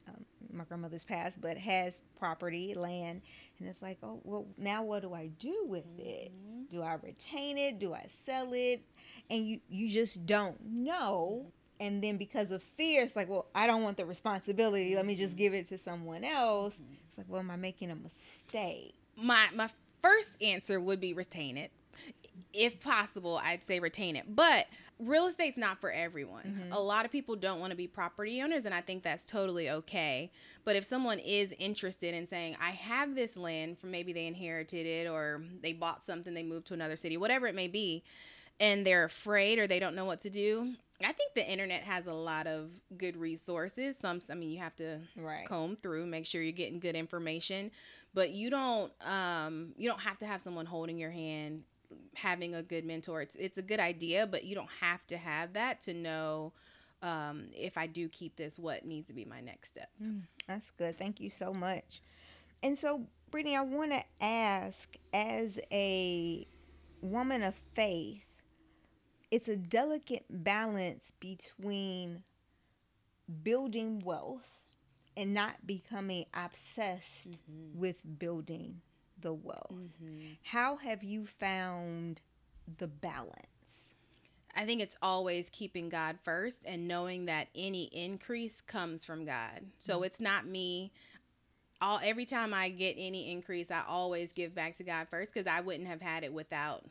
um, 0.07 0.25
my 0.53 0.63
grandmother's 0.63 1.03
passed, 1.03 1.41
but 1.41 1.57
has 1.57 1.93
property, 2.17 2.73
land. 2.75 3.21
And 3.59 3.67
it's 3.67 3.81
like, 3.81 3.97
oh, 4.03 4.21
well, 4.23 4.47
now 4.57 4.83
what 4.83 5.01
do 5.01 5.13
I 5.13 5.27
do 5.39 5.65
with 5.65 5.85
mm-hmm. 5.97 6.07
it? 6.07 6.31
Do 6.69 6.81
I 6.81 6.93
retain 6.93 7.57
it? 7.57 7.79
Do 7.79 7.93
I 7.93 8.05
sell 8.07 8.53
it? 8.53 8.81
And 9.29 9.45
you, 9.45 9.59
you 9.67 9.89
just 9.89 10.25
don't 10.25 10.57
know. 10.65 11.51
And 11.79 12.01
then 12.01 12.15
because 12.15 12.51
of 12.51 12.63
fear, 12.77 13.03
it's 13.03 13.17
like, 13.17 13.27
well, 13.27 13.47
I 13.53 13.67
don't 13.67 13.83
want 13.83 13.97
the 13.97 14.05
responsibility. 14.05 14.95
Let 14.95 15.05
me 15.05 15.15
just 15.15 15.33
mm-hmm. 15.33 15.39
give 15.39 15.53
it 15.53 15.67
to 15.67 15.77
someone 15.77 16.23
else. 16.23 16.73
Mm-hmm. 16.75 16.93
It's 17.09 17.17
like, 17.17 17.27
well, 17.29 17.41
am 17.41 17.51
I 17.51 17.57
making 17.57 17.91
a 17.91 17.95
mistake? 17.95 18.93
My 19.17 19.47
my 19.53 19.69
first 20.05 20.29
answer 20.41 20.79
would 20.79 20.99
be 20.99 21.13
retain 21.13 21.57
it. 21.57 21.71
If 22.53 22.79
possible, 22.81 23.39
I'd 23.43 23.65
say 23.65 23.79
retain 23.79 24.15
it. 24.15 24.35
But 24.35 24.67
real 24.99 25.27
estate's 25.27 25.57
not 25.57 25.79
for 25.79 25.91
everyone. 25.91 26.43
Mm-hmm. 26.43 26.73
A 26.73 26.79
lot 26.79 27.05
of 27.05 27.11
people 27.11 27.35
don't 27.35 27.59
want 27.59 27.71
to 27.71 27.77
be 27.77 27.87
property 27.87 28.41
owners, 28.41 28.65
and 28.65 28.73
I 28.73 28.81
think 28.81 29.03
that's 29.03 29.25
totally 29.25 29.69
okay. 29.69 30.31
But 30.63 30.75
if 30.75 30.85
someone 30.85 31.19
is 31.19 31.53
interested 31.57 32.13
in 32.13 32.27
saying, 32.27 32.57
I 32.61 32.71
have 32.71 33.15
this 33.15 33.35
land 33.35 33.79
from 33.79 33.91
maybe 33.91 34.13
they 34.13 34.27
inherited 34.27 34.85
it 34.85 35.07
or 35.07 35.41
they 35.61 35.73
bought 35.73 36.05
something, 36.05 36.33
they 36.33 36.43
moved 36.43 36.67
to 36.67 36.73
another 36.73 36.97
city, 36.97 37.17
whatever 37.17 37.47
it 37.47 37.55
may 37.55 37.67
be, 37.67 38.03
and 38.59 38.85
they're 38.85 39.05
afraid 39.05 39.59
or 39.59 39.67
they 39.67 39.79
don't 39.79 39.95
know 39.95 40.05
what 40.05 40.21
to 40.21 40.29
do, 40.29 40.73
I 41.01 41.11
think 41.11 41.33
the 41.33 41.45
internet 41.45 41.83
has 41.83 42.07
a 42.07 42.13
lot 42.13 42.47
of 42.47 42.69
good 42.97 43.17
resources. 43.17 43.97
Some, 43.99 44.21
I 44.29 44.35
mean, 44.35 44.49
you 44.49 44.59
have 44.59 44.75
to 44.77 44.99
right. 45.17 45.47
comb 45.47 45.75
through, 45.75 46.05
make 46.05 46.25
sure 46.25 46.41
you're 46.41 46.53
getting 46.53 46.79
good 46.79 46.95
information, 46.95 47.71
but 48.13 48.29
you 48.31 48.49
don't, 48.49 48.91
um, 49.01 49.73
you 49.77 49.89
don't 49.89 49.99
have 49.99 50.17
to 50.19 50.25
have 50.25 50.41
someone 50.41 50.65
holding 50.65 50.97
your 50.97 51.11
hand, 51.11 51.63
having 52.13 52.55
a 52.55 52.63
good 52.63 52.85
mentor. 52.85 53.21
It's, 53.21 53.35
it's 53.35 53.57
a 53.57 53.61
good 53.61 53.79
idea, 53.81 54.25
but 54.25 54.45
you 54.45 54.55
don't 54.55 54.69
have 54.79 55.05
to 55.07 55.17
have 55.17 55.53
that 55.53 55.81
to 55.81 55.93
know, 55.93 56.53
um, 57.01 57.47
if 57.53 57.77
I 57.77 57.87
do 57.87 58.07
keep 58.07 58.37
this, 58.37 58.57
what 58.57 58.85
needs 58.85 59.07
to 59.07 59.13
be 59.13 59.25
my 59.25 59.41
next 59.41 59.69
step. 59.69 59.89
Mm, 60.01 60.21
that's 60.47 60.71
good. 60.71 60.97
Thank 60.97 61.19
you 61.19 61.29
so 61.29 61.53
much. 61.53 62.01
And 62.63 62.77
so, 62.77 63.01
Brittany, 63.31 63.57
I 63.57 63.61
want 63.61 63.91
to 63.91 64.03
ask, 64.21 64.95
as 65.13 65.59
a 65.73 66.47
woman 67.01 67.43
of 67.43 67.53
faith 67.75 68.24
it's 69.35 69.49
a 69.49 69.57
delicate 69.57 70.23
balance 70.29 71.11
between 71.19 72.23
building 73.43 73.99
wealth 73.99 74.47
and 75.17 75.33
not 75.33 75.67
becoming 75.67 76.23
obsessed 76.33 77.31
mm-hmm. 77.31 77.77
with 77.77 77.97
building 78.17 78.79
the 79.19 79.33
wealth. 79.33 79.73
Mm-hmm. 79.73 80.19
How 80.43 80.77
have 80.77 81.03
you 81.03 81.25
found 81.25 82.21
the 82.77 82.87
balance? 82.87 83.89
I 84.55 84.63
think 84.63 84.79
it's 84.79 84.95
always 85.01 85.49
keeping 85.49 85.89
God 85.89 86.17
first 86.23 86.59
and 86.63 86.87
knowing 86.87 87.25
that 87.25 87.49
any 87.53 87.89
increase 87.91 88.61
comes 88.61 89.03
from 89.03 89.25
God. 89.25 89.65
So 89.79 89.95
mm-hmm. 89.95 90.03
it's 90.05 90.21
not 90.21 90.47
me 90.47 90.93
all 91.81 91.99
every 92.01 92.25
time 92.25 92.53
I 92.53 92.69
get 92.69 92.95
any 92.97 93.29
increase, 93.29 93.69
I 93.69 93.83
always 93.85 94.31
give 94.31 94.55
back 94.55 94.77
to 94.77 94.85
God 94.85 95.07
first 95.09 95.33
because 95.33 95.45
I 95.45 95.59
wouldn't 95.59 95.89
have 95.89 96.01
had 96.01 96.23
it 96.23 96.31
without 96.31 96.85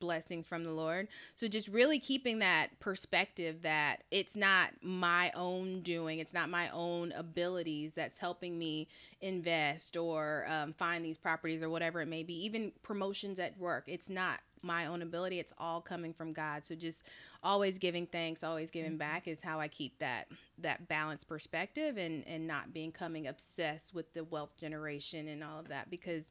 blessings 0.00 0.46
from 0.46 0.64
the 0.64 0.72
Lord. 0.72 1.08
So 1.34 1.46
just 1.46 1.68
really 1.68 1.98
keeping 1.98 2.40
that 2.40 2.78
perspective 2.80 3.62
that 3.62 4.04
it's 4.10 4.34
not 4.34 4.70
my 4.82 5.30
own 5.34 5.82
doing, 5.82 6.18
it's 6.18 6.34
not 6.34 6.48
my 6.48 6.70
own 6.70 7.12
abilities 7.12 7.92
that's 7.94 8.16
helping 8.18 8.58
me 8.58 8.88
invest 9.20 9.96
or 9.96 10.46
um, 10.48 10.72
find 10.72 11.04
these 11.04 11.18
properties 11.18 11.62
or 11.62 11.68
whatever 11.70 12.00
it 12.00 12.06
may 12.06 12.22
be. 12.22 12.44
Even 12.44 12.72
promotions 12.82 13.38
at 13.38 13.58
work, 13.58 13.84
it's 13.86 14.08
not 14.08 14.40
my 14.62 14.86
own 14.86 15.02
ability. 15.02 15.38
It's 15.38 15.52
all 15.58 15.80
coming 15.80 16.12
from 16.12 16.32
God. 16.32 16.64
So 16.64 16.74
just 16.74 17.02
always 17.42 17.78
giving 17.78 18.06
thanks, 18.06 18.44
always 18.44 18.70
giving 18.70 18.92
mm-hmm. 18.92 18.98
back 18.98 19.28
is 19.28 19.40
how 19.42 19.60
I 19.60 19.68
keep 19.68 19.98
that 19.98 20.28
that 20.58 20.88
balanced 20.88 21.28
perspective 21.28 21.96
and 21.96 22.26
and 22.26 22.46
not 22.46 22.72
becoming 22.72 23.26
obsessed 23.26 23.94
with 23.94 24.12
the 24.14 24.24
wealth 24.24 24.56
generation 24.58 25.28
and 25.28 25.42
all 25.42 25.58
of 25.58 25.68
that 25.68 25.90
because 25.90 26.24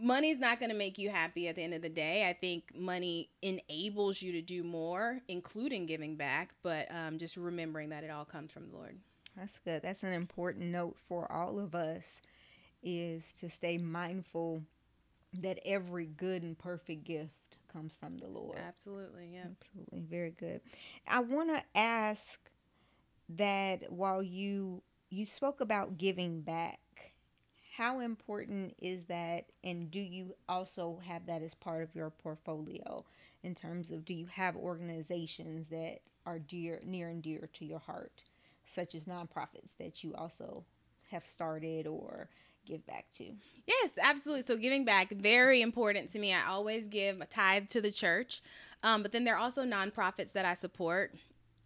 money's 0.00 0.38
not 0.38 0.58
going 0.58 0.70
to 0.70 0.76
make 0.76 0.98
you 0.98 1.10
happy 1.10 1.48
at 1.48 1.56
the 1.56 1.62
end 1.62 1.74
of 1.74 1.82
the 1.82 1.88
day. 1.88 2.28
I 2.28 2.32
think 2.32 2.74
money 2.74 3.30
enables 3.42 4.20
you 4.22 4.32
to 4.32 4.42
do 4.42 4.62
more, 4.62 5.20
including 5.28 5.86
giving 5.86 6.16
back, 6.16 6.54
but 6.62 6.88
um, 6.90 7.18
just 7.18 7.36
remembering 7.36 7.90
that 7.90 8.04
it 8.04 8.10
all 8.10 8.24
comes 8.24 8.50
from 8.52 8.68
the 8.70 8.76
Lord. 8.76 8.98
That's 9.36 9.58
good. 9.58 9.82
That's 9.82 10.02
an 10.02 10.12
important 10.12 10.66
note 10.66 10.96
for 11.08 11.30
all 11.30 11.58
of 11.58 11.74
us 11.74 12.20
is 12.82 13.34
to 13.34 13.50
stay 13.50 13.78
mindful 13.78 14.62
that 15.40 15.58
every 15.64 16.06
good 16.06 16.42
and 16.42 16.58
perfect 16.58 17.04
gift 17.04 17.30
comes 17.72 17.94
from 17.98 18.18
the 18.18 18.26
Lord. 18.26 18.58
Absolutely, 18.58 19.30
yeah. 19.32 19.44
Absolutely. 19.44 20.00
Very 20.00 20.30
good. 20.30 20.60
I 21.06 21.20
want 21.20 21.54
to 21.54 21.62
ask 21.78 22.40
that 23.36 23.92
while 23.92 24.22
you 24.22 24.82
you 25.10 25.24
spoke 25.24 25.60
about 25.60 25.98
giving 25.98 26.40
back 26.40 26.78
how 27.80 28.00
important 28.00 28.74
is 28.82 29.06
that 29.06 29.46
and 29.64 29.90
do 29.90 30.00
you 30.00 30.34
also 30.50 31.00
have 31.02 31.24
that 31.24 31.40
as 31.40 31.54
part 31.54 31.82
of 31.82 31.94
your 31.94 32.10
portfolio 32.10 33.02
in 33.42 33.54
terms 33.54 33.90
of 33.90 34.04
do 34.04 34.12
you 34.12 34.26
have 34.26 34.54
organizations 34.54 35.66
that 35.70 36.00
are 36.26 36.38
dear 36.38 36.78
near 36.84 37.08
and 37.08 37.22
dear 37.22 37.48
to 37.54 37.64
your 37.64 37.78
heart 37.78 38.22
such 38.64 38.94
as 38.94 39.04
nonprofits 39.04 39.78
that 39.78 40.04
you 40.04 40.14
also 40.14 40.62
have 41.10 41.24
started 41.24 41.86
or 41.86 42.28
give 42.66 42.86
back 42.86 43.06
to? 43.16 43.24
Yes 43.66 43.92
absolutely. 43.98 44.42
So 44.42 44.58
giving 44.58 44.84
back 44.84 45.08
very 45.08 45.62
important 45.62 46.12
to 46.12 46.18
me. 46.18 46.34
I 46.34 46.48
always 46.48 46.86
give 46.86 47.22
a 47.22 47.26
tithe 47.26 47.70
to 47.70 47.80
the 47.80 47.90
church 47.90 48.42
um, 48.82 49.00
but 49.00 49.10
then 49.10 49.24
there 49.24 49.36
are 49.36 49.40
also 49.40 49.64
nonprofits 49.64 50.32
that 50.32 50.44
i 50.44 50.52
support. 50.54 51.14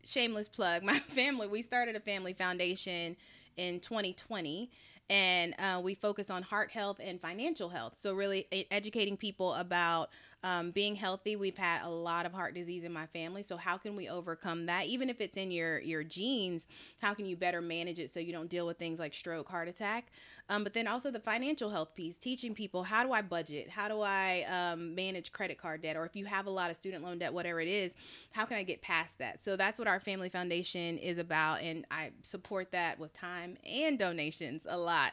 Shameless 0.04 0.48
plug 0.48 0.82
my 0.84 1.00
family 1.00 1.48
we 1.48 1.62
started 1.62 1.96
a 1.96 2.00
family 2.00 2.34
foundation 2.34 3.16
in 3.56 3.80
2020 3.80 4.70
and 5.10 5.54
uh, 5.58 5.80
we 5.82 5.94
focus 5.94 6.30
on 6.30 6.42
heart 6.42 6.70
health 6.70 7.00
and 7.02 7.20
financial 7.20 7.68
health. 7.68 7.94
So, 7.98 8.14
really 8.14 8.46
educating 8.70 9.16
people 9.16 9.54
about 9.54 10.10
Um, 10.44 10.72
being 10.72 10.94
healthy, 10.94 11.36
we've 11.36 11.56
had 11.56 11.82
a 11.84 11.88
lot 11.88 12.26
of 12.26 12.32
heart 12.32 12.54
disease 12.54 12.84
in 12.84 12.92
my 12.92 13.06
family. 13.06 13.42
So 13.42 13.56
how 13.56 13.78
can 13.78 13.96
we 13.96 14.10
overcome 14.10 14.66
that? 14.66 14.84
Even 14.84 15.08
if 15.08 15.20
it's 15.20 15.38
in 15.38 15.50
your 15.50 15.80
your 15.80 16.04
genes, 16.04 16.66
how 17.00 17.14
can 17.14 17.24
you 17.24 17.34
better 17.34 17.62
manage 17.62 17.98
it 17.98 18.12
so 18.12 18.20
you 18.20 18.32
don't 18.32 18.50
deal 18.50 18.66
with 18.66 18.78
things 18.78 18.98
like 18.98 19.14
stroke, 19.14 19.48
heart 19.48 19.68
attack? 19.68 20.12
Um, 20.50 20.62
but 20.62 20.74
then 20.74 20.86
also 20.86 21.10
the 21.10 21.20
financial 21.20 21.70
health 21.70 21.94
piece, 21.94 22.18
teaching 22.18 22.54
people 22.54 22.82
how 22.82 23.02
do 23.02 23.12
I 23.12 23.22
budget, 23.22 23.70
how 23.70 23.88
do 23.88 24.02
I 24.02 24.44
um, 24.46 24.94
manage 24.94 25.32
credit 25.32 25.56
card 25.56 25.80
debt, 25.80 25.96
or 25.96 26.04
if 26.04 26.14
you 26.14 26.26
have 26.26 26.44
a 26.44 26.50
lot 26.50 26.70
of 26.70 26.76
student 26.76 27.02
loan 27.02 27.18
debt, 27.18 27.32
whatever 27.32 27.62
it 27.62 27.68
is, 27.68 27.94
how 28.30 28.44
can 28.44 28.58
I 28.58 28.62
get 28.62 28.82
past 28.82 29.18
that? 29.20 29.42
So 29.42 29.56
that's 29.56 29.78
what 29.78 29.88
our 29.88 30.00
family 30.00 30.28
foundation 30.28 30.98
is 30.98 31.16
about, 31.16 31.62
and 31.62 31.86
I 31.90 32.10
support 32.22 32.72
that 32.72 32.98
with 32.98 33.14
time 33.14 33.56
and 33.64 33.98
donations 33.98 34.66
a 34.68 34.76
lot. 34.76 35.12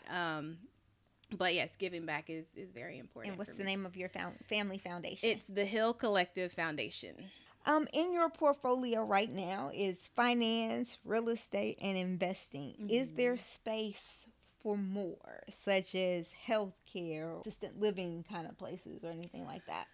But 1.37 1.53
yes, 1.55 1.75
giving 1.77 2.05
back 2.05 2.29
is 2.29 2.45
is 2.55 2.71
very 2.71 2.97
important. 2.99 3.31
And 3.31 3.39
what's 3.39 3.57
the 3.57 3.63
me. 3.63 3.69
name 3.71 3.85
of 3.85 3.95
your 3.95 4.09
family 4.47 4.77
foundation? 4.77 5.29
It's 5.29 5.45
the 5.45 5.65
Hill 5.65 5.93
Collective 5.93 6.51
Foundation. 6.53 7.31
um 7.65 7.87
in 7.93 8.13
your 8.13 8.29
portfolio 8.29 9.03
right 9.03 9.31
now 9.31 9.71
is 9.73 10.07
finance, 10.15 10.97
real 11.03 11.29
estate, 11.29 11.77
and 11.81 11.97
investing. 11.97 12.75
Is 12.87 13.07
Mm-hmm. 13.07 13.15
there 13.15 13.37
space 13.37 14.27
for 14.61 14.77
more, 14.77 15.43
such 15.49 15.95
as 15.95 16.29
healthcare, 16.47 17.39
assistant 17.41 17.79
living 17.79 18.23
kind 18.29 18.47
of 18.47 18.57
places, 18.57 19.03
or 19.03 19.09
anything 19.09 19.45
like 19.45 19.65
that? 19.67 19.87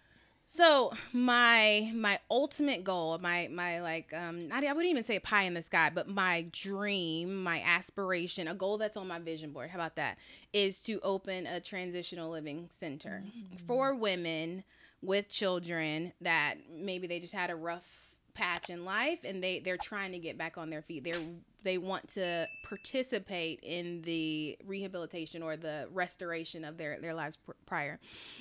So 0.50 0.92
my 1.12 1.92
my 1.94 2.18
ultimate 2.30 2.82
goal, 2.82 3.18
my 3.18 3.48
my 3.52 3.82
like 3.82 4.14
um 4.14 4.48
I 4.50 4.60
wouldn't 4.60 4.90
even 4.90 5.04
say 5.04 5.18
pie 5.18 5.42
in 5.42 5.52
the 5.52 5.62
sky, 5.62 5.90
but 5.94 6.08
my 6.08 6.46
dream, 6.52 7.42
my 7.42 7.60
aspiration, 7.60 8.48
a 8.48 8.54
goal 8.54 8.78
that's 8.78 8.96
on 8.96 9.06
my 9.06 9.18
vision 9.18 9.52
board. 9.52 9.68
How 9.68 9.76
about 9.76 9.96
that? 9.96 10.16
Is 10.54 10.80
to 10.82 11.00
open 11.00 11.46
a 11.46 11.60
transitional 11.60 12.30
living 12.30 12.70
center 12.80 13.22
for 13.66 13.94
women 13.94 14.64
with 15.02 15.28
children 15.28 16.14
that 16.22 16.54
maybe 16.74 17.06
they 17.06 17.20
just 17.20 17.34
had 17.34 17.50
a 17.50 17.54
rough 17.54 17.84
patch 18.32 18.70
in 18.70 18.86
life 18.86 19.18
and 19.24 19.44
they 19.44 19.58
they're 19.58 19.76
trying 19.76 20.12
to 20.12 20.18
get 20.18 20.38
back 20.38 20.56
on 20.56 20.70
their 20.70 20.82
feet. 20.82 21.04
They're 21.04 21.14
they 21.62 21.78
want 21.78 22.08
to 22.08 22.48
participate 22.62 23.60
in 23.62 24.02
the 24.02 24.58
rehabilitation 24.64 25.42
or 25.42 25.56
the 25.56 25.88
restoration 25.92 26.64
of 26.64 26.76
their 26.78 27.00
their 27.00 27.14
lives 27.14 27.36
pr- 27.36 27.52
prior. 27.66 27.98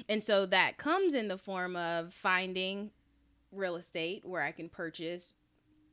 And 0.08 0.24
so 0.24 0.46
that 0.48 0.78
comes 0.78 1.14
in 1.14 1.28
the 1.28 1.38
form 1.38 1.76
of 1.76 2.14
finding 2.14 2.92
real 3.52 3.76
estate 3.76 4.24
where 4.26 4.42
I 4.42 4.52
can 4.52 4.70
purchase, 4.70 5.34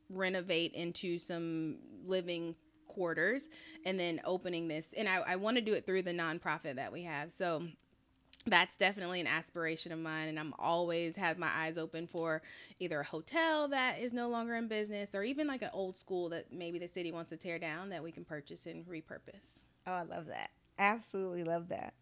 renovate 0.09 0.73
into 0.73 1.19
some 1.19 1.77
living 2.05 2.55
quarters, 2.87 3.49
and 3.85 3.99
then 3.99 4.21
opening 4.23 4.67
this. 4.67 4.87
And 4.95 5.09
I, 5.09 5.17
I 5.17 5.35
want 5.35 5.57
to 5.57 5.61
do 5.61 5.73
it 5.73 5.85
through 5.85 6.03
the 6.03 6.13
nonprofit 6.13 6.75
that 6.75 6.91
we 6.91 7.03
have. 7.03 7.31
So 7.33 7.63
that's 8.45 8.75
definitely 8.75 9.21
an 9.21 9.27
aspiration 9.27 9.91
of 9.91 9.99
mine. 9.99 10.27
And 10.27 10.39
I'm 10.39 10.53
always 10.59 11.15
have 11.15 11.37
my 11.37 11.49
eyes 11.53 11.77
open 11.77 12.07
for 12.07 12.41
either 12.79 12.99
a 12.99 13.03
hotel 13.03 13.67
that 13.69 13.99
is 13.99 14.13
no 14.13 14.29
longer 14.29 14.55
in 14.55 14.67
business 14.67 15.13
or 15.13 15.23
even 15.23 15.47
like 15.47 15.61
an 15.61 15.71
old 15.73 15.97
school 15.97 16.29
that 16.29 16.51
maybe 16.51 16.79
the 16.79 16.87
city 16.87 17.11
wants 17.11 17.29
to 17.29 17.37
tear 17.37 17.59
down 17.59 17.89
that 17.89 18.03
we 18.03 18.11
can 18.11 18.25
purchase 18.25 18.65
and 18.65 18.85
repurpose. 18.85 19.61
Oh, 19.87 19.93
I 19.93 20.03
love 20.03 20.27
that. 20.27 20.51
Absolutely 20.77 21.43
love 21.43 21.69
that. 21.69 21.93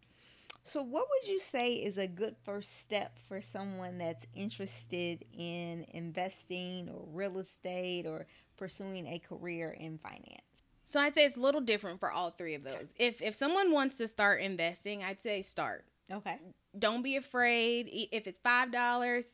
So, 0.66 0.82
what 0.82 1.08
would 1.10 1.28
you 1.30 1.42
say 1.42 1.74
is 1.74 1.98
a 1.98 2.08
good 2.08 2.38
first 2.46 2.80
step 2.80 3.20
for 3.28 3.42
someone 3.42 3.98
that's 3.98 4.26
interested 4.34 5.26
in 5.38 5.86
investing 5.90 6.90
or 6.90 7.06
real 7.12 7.40
estate 7.40 8.06
or 8.06 8.28
pursuing 8.56 9.06
a 9.08 9.20
career 9.20 9.76
in 9.78 9.98
finance? 9.98 10.42
So 10.84 11.00
I'd 11.00 11.16
say 11.16 11.26
it's 11.26 11.38
a 11.38 11.42
little 11.42 11.62
different 11.62 12.00
for 12.00 12.12
all 12.12 12.32
three 12.32 12.56
of 12.56 12.64
those. 12.64 12.94
If 12.98 13.22
if 13.22 13.36
someone 13.36 13.72
wants 13.72 13.98
to 13.98 14.08
start 14.08 14.42
investing, 14.42 15.04
I'd 15.04 15.22
say 15.22 15.42
start. 15.42 15.86
Okay. 16.14 16.38
Don't 16.78 17.04
be 17.04 17.16
afraid. 17.18 17.90
If 18.12 18.28
it's 18.28 18.40
five 18.40 18.72
dollars, 18.72 19.26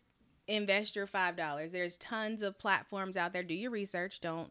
invest 0.48 0.96
your 0.96 1.08
five 1.08 1.36
dollars. 1.36 1.72
There's 1.72 1.98
tons 1.98 2.42
of 2.42 2.58
platforms 2.58 3.18
out 3.18 3.34
there. 3.34 3.44
Do 3.44 3.54
your 3.54 3.72
research. 3.72 4.20
Don't 4.22 4.50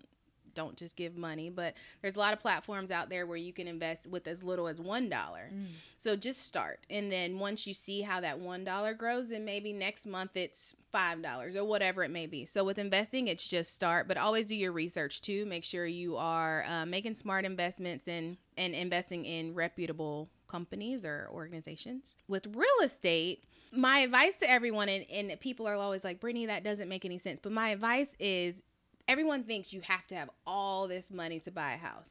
don't 0.55 0.77
just 0.77 0.97
give 0.97 1.17
money, 1.17 1.51
but 1.51 1.75
there's 2.03 2.17
a 2.17 2.19
lot 2.19 2.33
of 2.33 2.41
platforms 2.41 2.91
out 2.91 3.09
there 3.11 3.27
where 3.27 3.37
you 3.37 3.53
can 3.53 3.69
invest 3.69 4.09
with 4.09 4.27
as 4.27 4.43
little 4.43 4.67
as 4.67 4.81
one 4.81 5.09
dollar. 5.09 5.53
So 5.99 6.17
just 6.17 6.45
start, 6.45 6.81
and 6.91 7.13
then 7.13 7.39
once 7.39 7.67
you 7.67 7.75
see 7.75 8.01
how 8.03 8.21
that 8.21 8.41
one 8.41 8.65
dollar 8.65 8.95
grows, 8.95 9.29
then 9.29 9.45
maybe 9.45 9.73
next 9.73 10.05
month 10.07 10.33
it's 10.35 10.75
five 10.91 11.23
dollars 11.23 11.55
or 11.55 11.65
whatever 11.65 12.03
it 12.03 12.11
may 12.11 12.27
be. 12.27 12.45
So 12.45 12.65
with 12.65 12.79
investing, 12.79 13.29
it's 13.29 13.47
just 13.47 13.73
start, 13.73 14.09
but 14.09 14.17
always 14.17 14.47
do 14.47 14.57
your 14.57 14.73
research 14.73 15.21
too. 15.21 15.47
Make 15.47 15.63
sure 15.63 15.87
you 15.87 16.17
are 16.17 16.65
uh, 16.67 16.87
making 16.87 17.15
smart 17.15 17.45
investments 17.45 18.09
and 18.09 18.37
and 18.57 18.75
investing 18.75 19.27
in 19.27 19.55
reputable 19.55 20.29
companies 20.49 21.05
or 21.05 21.29
organizations. 21.33 22.17
With 22.27 22.47
real 22.55 22.67
estate, 22.83 23.45
my 23.73 24.01
advice 24.01 24.37
to 24.37 24.51
everyone, 24.51 24.89
and, 24.89 25.05
and 25.11 25.41
people 25.41 25.67
are 25.67 25.75
always 25.75 26.05
like, 26.05 26.21
Brittany, 26.21 26.47
that 26.47 26.65
doesn't 26.65 26.89
make 26.89 27.05
any 27.05 27.19
sense. 27.19 27.39
But 27.41 27.53
my 27.53 27.71
advice 27.71 28.15
is 28.19 28.63
everyone 29.07 29.45
thinks 29.45 29.73
you 29.73 29.81
have 29.83 30.07
to 30.09 30.15
have 30.15 30.31
all 30.47 30.89
this 30.89 31.11
money 31.11 31.41
to 31.41 31.51
buy 31.51 31.75
a 31.75 31.79
house. 31.79 32.11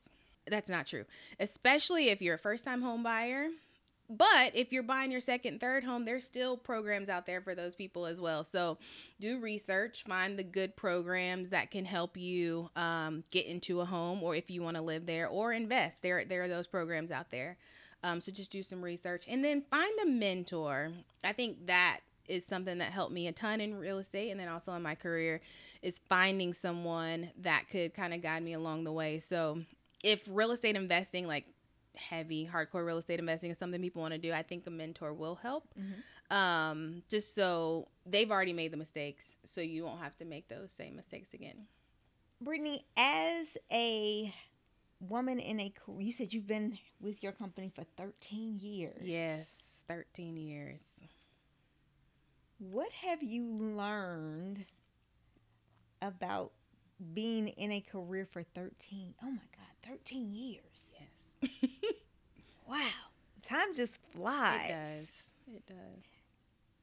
That's 0.50 0.69
not 0.69 0.88
true, 0.88 1.06
especially 1.39 2.10
if 2.10 2.21
you're 2.21 2.36
a 2.36 2.39
first 2.39 2.63
time 2.63 2.82
home 2.82 3.04
buyer. 3.04 3.47
But 4.10 4.56
if 4.56 4.71
you're 4.71 4.84
buying 4.84 5.12
your 5.12 5.19
second, 5.19 5.60
third 5.60 5.84
home, 5.84 6.06
there's 6.06 6.23
still 6.23 6.56
programs 6.56 7.10
out 7.10 7.26
there 7.26 7.41
for 7.41 7.54
those 7.54 7.76
people 7.76 8.06
as 8.06 8.21
well. 8.21 8.45
So 8.45 8.78
do 9.19 9.39
research, 9.41 10.04
find 10.04 10.39
the 10.39 10.45
good 10.45 10.78
programs 10.78 11.50
that 11.50 11.71
can 11.71 11.84
help 11.84 12.15
you 12.15 12.69
um, 12.78 13.26
get 13.32 13.47
into 13.47 13.82
a 13.82 13.86
home, 13.86 14.23
or 14.23 14.34
if 14.34 14.50
you 14.50 14.62
want 14.62 14.78
to 14.78 14.82
live 14.82 15.06
there, 15.06 15.28
or 15.28 15.52
invest. 15.52 16.02
There, 16.02 16.23
there 16.23 16.43
are 16.43 16.47
those 16.47 16.67
programs 16.67 17.12
out 17.12 17.32
there. 17.32 17.58
Um, 18.04 18.22
so 18.22 18.32
just 18.32 18.52
do 18.52 18.64
some 18.64 18.82
research 18.82 19.26
and 19.28 19.44
then 19.44 19.64
find 19.72 19.92
a 20.04 20.06
mentor. 20.06 20.92
I 21.24 21.34
think 21.34 21.68
that 21.68 22.00
is 22.28 22.46
something 22.46 22.78
that 22.78 22.92
helped 22.92 23.14
me 23.14 23.28
a 23.28 23.32
ton 23.32 23.62
in 23.62 23.76
real 23.76 23.98
estate 24.00 24.32
and 24.32 24.40
then 24.40 24.48
also 24.48 24.74
in 24.74 24.82
my 24.82 24.96
career 24.96 25.42
is 25.82 26.00
finding 26.10 26.54
someone 26.54 27.32
that 27.42 27.70
could 27.70 27.94
kind 27.94 28.14
of 28.14 28.22
guide 28.22 28.44
me 28.44 28.54
along 28.54 28.84
the 28.84 28.92
way. 28.92 29.20
So 29.20 29.62
if 30.04 30.22
real 30.28 30.52
estate 30.52 30.76
investing, 30.76 31.26
like 31.28 31.46
heavy 31.96 32.48
hardcore 32.52 32.86
real 32.86 32.98
estate 33.00 33.20
investing 33.20 33.50
is 33.50 33.58
something 33.58 33.82
people 33.82 34.02
want 34.02 34.14
to 34.14 34.20
do, 34.20 34.32
I 34.32 34.44
think 34.44 34.68
a 34.68 34.70
mentor 34.70 35.14
will 35.14 35.36
help. 35.36 35.64
Um, 36.30 37.04
just 37.10 37.34
so 37.34 37.88
they've 38.06 38.30
already 38.30 38.54
made 38.54 38.72
the 38.72 38.78
mistakes, 38.78 39.24
so 39.46 39.62
you 39.62 39.86
won't 39.86 40.02
have 40.02 40.18
to 40.18 40.26
make 40.26 40.50
those 40.50 40.72
same 40.72 40.96
mistakes 40.96 41.34
again. 41.34 41.68
Brittany, 42.42 42.86
as 42.98 43.58
a 43.72 44.34
woman 45.00 45.40
in 45.40 45.60
a 45.60 45.70
career, 45.70 46.02
you 46.02 46.12
said 46.12 46.34
you've 46.34 46.48
been 46.48 46.78
with 47.00 47.22
your 47.24 47.32
company 47.32 47.72
for 47.74 47.86
13 47.98 48.60
years. 48.60 49.02
Yes, 49.02 49.50
13 49.88 50.38
years. 50.38 50.82
What 52.60 52.92
have 52.92 53.22
you 53.22 53.46
learned 53.46 54.66
about 56.02 56.52
being 57.14 57.50
in 57.50 57.72
a 57.72 57.82
career 57.82 58.28
for 58.32 58.44
13? 58.56 59.14
Oh 59.24 59.32
my 59.32 59.38
God, 59.56 59.92
13 59.94 60.34
years. 60.34 60.88
Yes. 60.92 61.52
Wow. 62.68 62.90
Time 63.44 63.74
just 63.74 63.98
flies. 64.14 64.70
It 64.70 64.74
does. 64.74 65.56
It 65.56 65.68
does. 65.68 66.04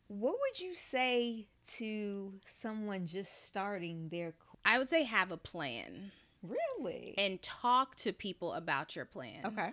What 0.09 0.37
would 0.41 0.61
you 0.61 0.75
say 0.75 1.47
to 1.75 2.33
someone 2.47 3.07
just 3.07 3.47
starting 3.47 4.09
their 4.09 4.33
career? 4.33 4.61
I 4.65 4.79
would 4.79 4.89
say 4.89 5.03
have 5.03 5.31
a 5.31 5.37
plan 5.37 6.11
Really? 6.49 7.15
and 7.19 7.41
talk 7.43 7.97
to 7.97 8.13
people 8.13 8.53
about 8.53 8.95
your 8.97 9.05
plan. 9.05 9.45
Okay. 9.45 9.71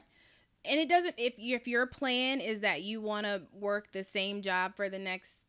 And 0.64 0.80
it 0.80 0.88
doesn't 0.90 1.16
if 1.18 1.38
you, 1.38 1.56
if 1.56 1.68
your 1.68 1.86
plan 1.88 2.40
is 2.40 2.62
that 2.62 2.84
you 2.84 3.02
want 3.02 3.26
to 3.26 3.42
work 3.54 3.92
the 3.92 4.04
same 4.04 4.42
job 4.42 4.76
for 4.76 4.90
the 4.90 5.00
next 5.00 5.46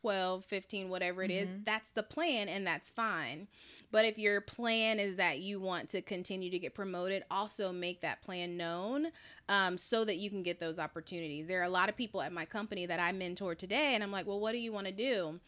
12, 0.00 0.44
15, 0.46 0.88
whatever 0.88 1.22
it 1.22 1.30
is, 1.30 1.46
Mhm. 1.48 1.64
that's 1.66 1.90
the 1.90 2.02
plan 2.02 2.48
and 2.48 2.66
that's 2.66 2.88
fine. 2.90 3.46
But 3.92 4.06
if 4.06 4.18
your 4.18 4.40
plan 4.40 4.98
is 4.98 5.16
that 5.16 5.40
you 5.40 5.60
want 5.60 5.90
to 5.90 6.00
continue 6.02 6.50
to 6.50 6.58
get 6.58 6.74
promoted, 6.74 7.22
also 7.30 7.70
make 7.70 8.00
that 8.00 8.22
plan 8.22 8.56
known 8.56 9.12
um, 9.48 9.76
so 9.78 10.04
that 10.06 10.16
you 10.16 10.30
can 10.30 10.42
get 10.42 10.58
those 10.58 10.78
opportunities. 10.78 11.46
There 11.46 11.60
are 11.60 11.64
a 11.64 11.68
lot 11.68 11.88
of 11.90 11.96
people 11.96 12.22
at 12.22 12.32
my 12.32 12.46
company 12.46 12.86
that 12.86 12.98
I 12.98 13.12
mentor 13.12 13.54
today, 13.54 13.94
and 13.94 14.02
I'm 14.02 14.10
like, 14.10 14.26
well, 14.26 14.40
what 14.40 14.52
do 14.52 14.58
you 14.58 14.72
want 14.72 14.86
to 14.86 14.92
do? 14.92 15.38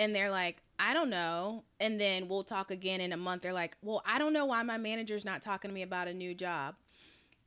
And 0.00 0.16
they're 0.16 0.30
like, 0.30 0.62
I 0.78 0.94
don't 0.94 1.10
know. 1.10 1.64
And 1.78 2.00
then 2.00 2.26
we'll 2.26 2.42
talk 2.42 2.70
again 2.70 3.02
in 3.02 3.12
a 3.12 3.18
month. 3.18 3.42
They're 3.42 3.52
like, 3.52 3.76
well, 3.82 4.02
I 4.06 4.18
don't 4.18 4.32
know 4.32 4.46
why 4.46 4.62
my 4.62 4.78
manager's 4.78 5.26
not 5.26 5.42
talking 5.42 5.68
to 5.68 5.74
me 5.74 5.82
about 5.82 6.08
a 6.08 6.14
new 6.14 6.34
job. 6.34 6.74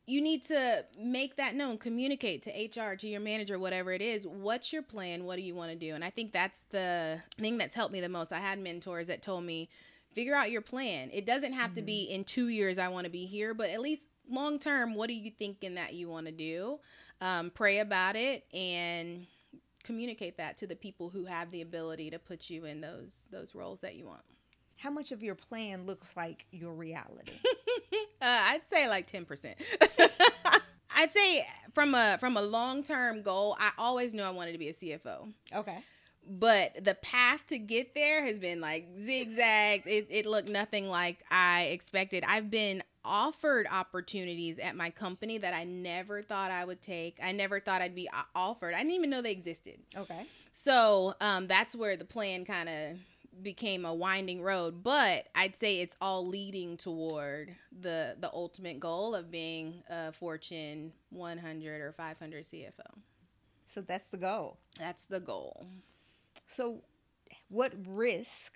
You 0.06 0.22
need 0.22 0.46
to 0.50 0.86
make 1.00 1.38
that 1.38 1.56
known. 1.56 1.80
Communicate 1.80 2.44
to 2.44 2.52
hr 2.52 2.96
to 2.96 3.08
your 3.08 3.22
manager 3.22 3.58
whatever 3.58 3.92
it 3.92 4.04
is. 4.04 4.28
What's 4.28 4.72
your 4.72 4.84
plan? 4.84 5.24
What 5.24 5.38
do 5.38 5.42
you 5.42 5.56
want 5.56 5.72
to 5.72 5.76
do? 5.76 5.96
And 5.96 6.04
i 6.04 6.12
think 6.12 6.32
that's 6.32 6.62
the 6.70 7.22
thing 7.39 7.58
that's 7.58 7.74
helped 7.74 7.92
me 7.92 8.02
the 8.02 8.10
most. 8.10 8.32
I 8.32 8.39
had 8.39 8.60
mentors 8.60 9.08
that 9.08 9.24
told 9.24 9.46
me 9.46 9.68
figure 10.13 10.36
out 10.36 10.52
your 10.52 10.62
plan. 10.62 11.10
It 11.12 11.26
doesn't 11.26 11.54
have 11.54 11.74
to 11.74 11.82
be 11.82 12.04
in 12.04 12.24
two 12.24 12.50
years 12.50 12.78
i 12.78 12.88
want 12.88 13.06
to 13.06 13.12
be 13.12 13.26
here 13.26 13.56
but 13.56 13.72
at 13.72 13.82
least 13.82 14.04
long 14.30 14.60
term 14.60 14.94
what 14.94 15.10
are 15.10 15.13
you 15.13 15.32
thinking 15.32 15.74
that 15.74 15.96
you 15.96 16.08
want 16.08 16.28
to 16.28 16.32
do? 16.32 16.80
Um, 17.20 17.50
pray 17.50 17.80
about 17.80 18.16
it 18.16 18.46
and 18.54 19.26
communicate 19.84 20.38
that 20.38 20.58
to 20.58 20.67
the 20.67 20.76
people 20.76 21.10
who 21.10 21.26
have 21.26 21.52
the 21.52 21.62
ability 21.62 22.10
to 22.10 22.19
put 22.19 22.50
you 22.50 22.65
in 22.65 22.82
those 22.82 23.12
those 23.32 23.54
roles 23.54 23.80
that 23.82 23.96
you 23.96 24.06
want 24.06 24.22
How 24.78 24.89
much 24.89 25.12
of 25.12 25.22
your 25.24 25.36
plan 25.36 25.86
looks 25.86 26.15
like 26.15 26.46
your 26.52 26.74
reality? 26.74 27.34
uh, 28.22 28.41
I'd 28.52 28.65
say 28.65 28.88
like 28.88 29.08
ten 29.08 29.26
percent. 29.26 29.58
I'd 30.96 31.12
say 31.12 31.46
from 31.74 31.96
a 31.96 32.17
from 32.19 32.38
a 32.38 32.41
long 32.41 32.84
term 32.84 33.22
goal, 33.24 33.56
I 33.60 33.72
always 33.78 34.13
knew 34.13 34.24
I 34.24 34.30
wanted 34.30 34.54
to 34.54 34.58
be 34.60 34.69
a 34.69 34.74
CFO. 34.74 35.32
okay. 35.56 35.80
but 36.26 36.84
the 36.84 36.96
path 36.96 37.46
to 37.48 37.58
get 37.58 37.93
there 37.96 38.24
has 38.26 38.39
been 38.39 38.62
like 38.62 38.88
zigzags. 39.00 39.86
It, 39.88 40.08
it 40.10 40.26
looked 40.26 40.50
nothing 40.50 40.88
like 40.88 41.24
I 41.32 41.63
expected. 41.63 42.24
I've 42.28 42.50
been 42.50 42.84
offered 43.06 43.68
opportunities 43.70 44.60
at 44.60 44.76
my 44.76 44.89
company 44.89 45.38
that 45.38 45.54
I 45.54 45.63
never 45.63 46.22
thought 46.22 46.52
I 46.52 46.66
would 46.66 46.82
take. 46.82 47.18
I 47.22 47.32
never 47.32 47.60
thought 47.60 47.82
I'd 47.82 47.96
be 47.96 48.10
offered. 48.36 48.74
I 48.74 48.80
didn't 48.80 48.94
even 48.94 49.10
know 49.10 49.22
they 49.22 49.32
existed. 49.32 49.80
Okay. 49.96 50.26
So 50.52 51.16
um, 51.22 51.48
that's 51.48 51.76
where 51.76 51.98
the 51.98 52.06
plan 52.06 52.46
kind 52.46 52.70
of 52.70 52.98
became 53.42 53.86
a 53.86 53.94
winding 53.94 54.42
road. 54.42 54.84
But 54.84 55.28
I'd 55.36 55.58
say 55.60 55.80
it's 55.80 55.96
all 56.00 56.28
leading 56.28 56.78
toward 56.78 57.56
the 57.82 58.16
the 58.20 58.32
ultimate 58.32 58.80
goal 58.80 59.16
of 59.16 59.32
being 59.32 59.84
a 59.89 60.12
Fortune 60.12 60.94
100 61.10 61.82
or 61.82 61.92
500 61.94 62.46
CFO. 62.46 62.72
So 63.68 63.82
that's 63.82 64.08
the 64.10 64.18
goal. 64.18 64.58
That's 64.80 65.06
the 65.06 65.20
goal. 65.20 65.66
So, 66.46 66.84
what 67.50 67.74
risk 67.88 68.54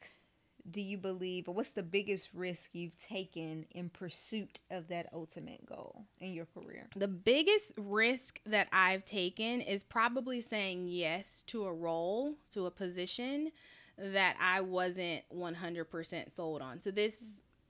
do 0.70 0.82
you 0.82 0.98
believe, 0.98 1.48
or 1.48 1.56
what's 1.56 1.72
the 1.72 1.84
biggest 1.84 2.30
risk 2.34 2.72
you've 2.74 2.98
taken 2.98 3.66
in 3.72 3.90
pursuit 3.90 4.60
of 4.70 4.88
that 4.90 5.08
ultimate 5.14 5.66
goal 5.66 6.04
in 6.20 6.34
your 6.34 6.46
career? 6.46 6.88
The 6.96 7.08
biggest 7.08 7.72
risk 7.78 8.40
that 8.46 8.68
I've 8.72 9.06
taken 9.06 9.62
is 9.62 9.84
probably 9.84 10.42
saying 10.42 10.88
yes 10.88 11.44
to 11.48 11.66
a 11.66 11.74
role, 11.74 12.36
to 12.52 12.66
a 12.66 12.72
position 12.72 13.52
that 13.98 14.36
I 14.40 14.62
wasn't 14.62 15.24
100% 15.34 16.36
sold 16.36 16.62
on. 16.62 16.82
So, 16.82 16.92
this 16.92 17.16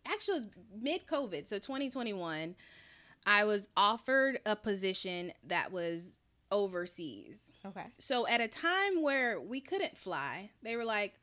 actually 0.06 0.40
was 0.40 0.48
mid 0.82 1.06
COVID, 1.08 1.48
so 1.48 1.60
2021. 1.60 2.56
I 3.26 3.44
was 3.44 3.68
offered 3.76 4.40
a 4.46 4.56
position 4.56 5.34
that 5.46 5.72
was 5.72 6.02
overseas. 6.52 7.38
Okay. 7.66 7.86
So 8.00 8.28
at 8.28 8.40
a 8.40 8.48
time 8.48 9.02
where 9.02 9.40
we 9.42 9.60
couldn't 9.60 9.98
fly, 9.98 10.50
they 10.64 10.78
were 10.78 10.86
like, 10.86 11.14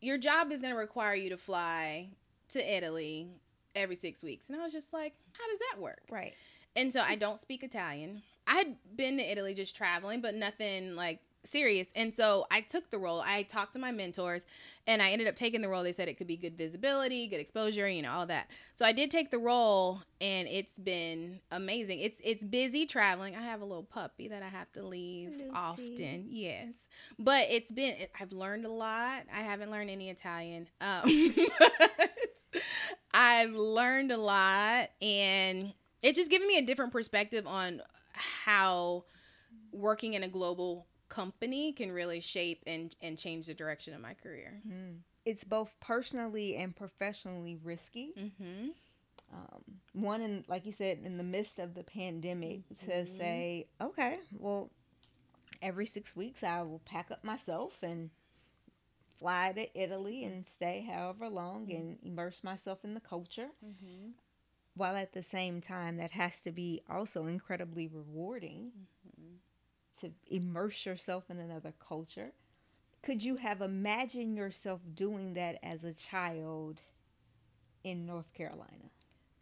your 0.00 0.18
job 0.18 0.52
is 0.52 0.60
going 0.60 0.72
to 0.72 0.78
require 0.78 1.14
you 1.14 1.30
to 1.30 1.36
fly 1.36 2.08
to 2.52 2.76
Italy 2.76 3.28
every 3.74 3.96
six 3.96 4.22
weeks. 4.22 4.46
And 4.48 4.58
I 4.60 4.64
was 4.64 4.72
just 4.72 4.92
like, 4.92 5.14
how 5.32 5.46
does 5.48 5.58
that 5.70 5.80
work? 5.80 6.02
Right. 6.10 6.34
And 6.76 6.92
so 6.92 7.00
I 7.00 7.16
don't 7.16 7.40
speak 7.40 7.62
Italian. 7.62 8.22
I 8.46 8.56
had 8.56 8.76
been 8.96 9.18
to 9.18 9.30
Italy 9.30 9.54
just 9.54 9.76
traveling, 9.76 10.20
but 10.20 10.34
nothing 10.34 10.94
like 10.94 11.20
serious. 11.44 11.88
And 11.94 12.14
so 12.14 12.46
I 12.50 12.60
took 12.60 12.90
the 12.90 12.98
role. 12.98 13.22
I 13.24 13.42
talked 13.42 13.72
to 13.74 13.78
my 13.78 13.90
mentors 13.90 14.42
and 14.86 15.02
I 15.02 15.10
ended 15.10 15.28
up 15.28 15.36
taking 15.36 15.60
the 15.60 15.68
role. 15.68 15.82
They 15.82 15.92
said 15.92 16.08
it 16.08 16.14
could 16.18 16.26
be 16.26 16.36
good 16.36 16.56
visibility, 16.56 17.26
good 17.28 17.40
exposure, 17.40 17.88
you 17.88 18.02
know, 18.02 18.12
all 18.12 18.26
that. 18.26 18.50
So 18.74 18.84
I 18.84 18.92
did 18.92 19.10
take 19.10 19.30
the 19.30 19.38
role 19.38 20.02
and 20.20 20.48
it's 20.48 20.78
been 20.78 21.40
amazing. 21.50 22.00
It's 22.00 22.20
it's 22.22 22.44
busy 22.44 22.86
traveling. 22.86 23.36
I 23.36 23.42
have 23.42 23.60
a 23.60 23.64
little 23.64 23.82
puppy 23.82 24.28
that 24.28 24.42
I 24.42 24.48
have 24.48 24.70
to 24.72 24.82
leave 24.82 25.30
Lucy. 25.30 25.50
often. 25.54 26.26
Yes. 26.30 26.74
But 27.18 27.46
it's 27.50 27.72
been 27.72 27.94
I've 28.20 28.32
learned 28.32 28.66
a 28.66 28.70
lot. 28.70 29.22
I 29.34 29.40
haven't 29.40 29.70
learned 29.70 29.90
any 29.90 30.10
Italian. 30.10 30.68
Um 30.80 31.34
I've 33.12 33.52
learned 33.52 34.12
a 34.12 34.16
lot 34.18 34.90
and 35.00 35.72
it's 36.02 36.16
just 36.18 36.30
given 36.30 36.46
me 36.46 36.58
a 36.58 36.62
different 36.62 36.92
perspective 36.92 37.46
on 37.46 37.82
how 38.12 39.04
working 39.72 40.14
in 40.14 40.22
a 40.22 40.28
global 40.28 40.86
company 41.08 41.72
can 41.72 41.90
really 41.92 42.20
shape 42.20 42.62
and, 42.66 42.94
and 43.00 43.18
change 43.18 43.46
the 43.46 43.54
direction 43.54 43.94
of 43.94 44.00
my 44.00 44.14
career. 44.14 44.60
Mm. 44.68 44.98
It's 45.24 45.44
both 45.44 45.74
personally 45.80 46.56
and 46.56 46.74
professionally 46.74 47.58
risky. 47.62 48.12
Mm-hmm. 48.18 48.68
Um, 49.32 49.62
one, 49.92 50.22
in, 50.22 50.44
like 50.48 50.64
you 50.64 50.72
said, 50.72 51.00
in 51.04 51.18
the 51.18 51.24
midst 51.24 51.58
of 51.58 51.74
the 51.74 51.82
pandemic, 51.84 52.60
to 52.86 53.04
Mhm. 53.04 53.16
say, 53.18 53.66
okay, 53.80 54.20
well, 54.38 54.70
every 55.60 55.84
six 55.86 56.16
weeks 56.16 56.42
I 56.42 56.62
will 56.62 56.80
pack 56.86 57.10
up 57.10 57.24
myself 57.24 57.82
and 57.82 58.10
fly 59.18 59.52
to 59.52 59.78
Italy 59.78 60.24
and 60.24 60.46
stay 60.46 60.86
however 60.88 61.28
long 61.28 61.70
and 61.70 61.98
immerse 62.02 62.42
myself 62.42 62.84
in 62.84 62.94
the 62.94 63.00
culture. 63.00 63.50
Mm-hmm. 63.64 64.10
While 64.74 64.94
at 64.96 65.12
the 65.12 65.24
same 65.24 65.60
time, 65.60 65.96
that 65.96 66.12
has 66.12 66.38
to 66.42 66.52
be 66.52 66.82
also 66.88 67.26
incredibly 67.26 67.88
rewarding 67.88 68.70
to 70.00 70.10
immerse 70.30 70.86
yourself 70.86 71.24
in 71.30 71.38
another 71.38 71.72
culture. 71.78 72.32
Could 73.02 73.22
you 73.22 73.36
have 73.36 73.60
imagined 73.60 74.36
yourself 74.36 74.80
doing 74.94 75.34
that 75.34 75.58
as 75.62 75.84
a 75.84 75.94
child 75.94 76.80
in 77.84 78.06
North 78.06 78.32
Carolina? 78.34 78.90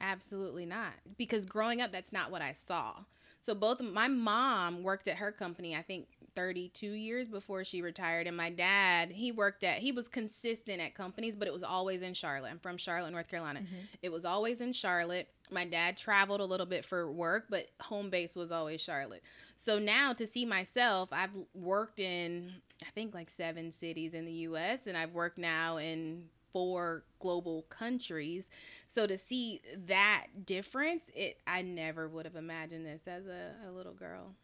Absolutely 0.00 0.66
not. 0.66 0.92
Because 1.16 1.46
growing 1.46 1.80
up, 1.80 1.90
that's 1.92 2.12
not 2.12 2.30
what 2.30 2.42
I 2.42 2.52
saw. 2.52 2.94
So 3.40 3.54
both 3.54 3.80
my 3.80 4.08
mom 4.08 4.82
worked 4.82 5.08
at 5.08 5.16
her 5.16 5.32
company, 5.32 5.74
I 5.74 5.82
think 5.82 6.08
32 6.36 6.86
years 6.92 7.28
before 7.28 7.64
she 7.64 7.82
retired, 7.82 8.26
and 8.26 8.36
my 8.36 8.50
dad, 8.50 9.10
he 9.10 9.32
worked 9.32 9.64
at 9.64 9.78
he 9.78 9.90
was 9.90 10.06
consistent 10.06 10.80
at 10.80 10.94
companies, 10.94 11.34
but 11.34 11.48
it 11.48 11.54
was 11.54 11.64
always 11.64 12.02
in 12.02 12.14
Charlotte. 12.14 12.50
I'm 12.50 12.58
from 12.60 12.76
Charlotte, 12.76 13.10
North 13.10 13.28
Carolina. 13.28 13.60
Mm-hmm. 13.60 13.86
It 14.02 14.12
was 14.12 14.24
always 14.24 14.60
in 14.60 14.72
Charlotte. 14.72 15.28
My 15.50 15.64
dad 15.64 15.96
traveled 15.96 16.40
a 16.40 16.44
little 16.44 16.66
bit 16.66 16.84
for 16.84 17.10
work, 17.10 17.46
but 17.50 17.66
home 17.80 18.10
base 18.10 18.36
was 18.36 18.52
always 18.52 18.80
Charlotte. 18.80 19.22
So 19.64 19.80
now 19.80 20.12
to 20.12 20.26
see 20.26 20.46
myself, 20.46 21.08
I've 21.10 21.30
worked 21.54 21.98
in 21.98 22.52
I 22.82 22.90
think 22.94 23.14
like 23.14 23.30
seven 23.30 23.72
cities 23.72 24.14
in 24.14 24.26
the 24.26 24.32
US 24.32 24.80
and 24.86 24.96
I've 24.96 25.12
worked 25.12 25.38
now 25.38 25.78
in 25.78 26.24
four 26.52 27.04
global 27.20 27.62
countries. 27.68 28.48
So 28.86 29.06
to 29.06 29.18
see 29.18 29.60
that 29.86 30.26
difference, 30.44 31.04
it 31.14 31.38
I 31.46 31.62
never 31.62 32.08
would 32.08 32.26
have 32.26 32.36
imagined 32.36 32.86
this 32.86 33.02
as 33.06 33.26
a, 33.26 33.68
a 33.68 33.72
little 33.72 33.92
girl. 33.92 34.34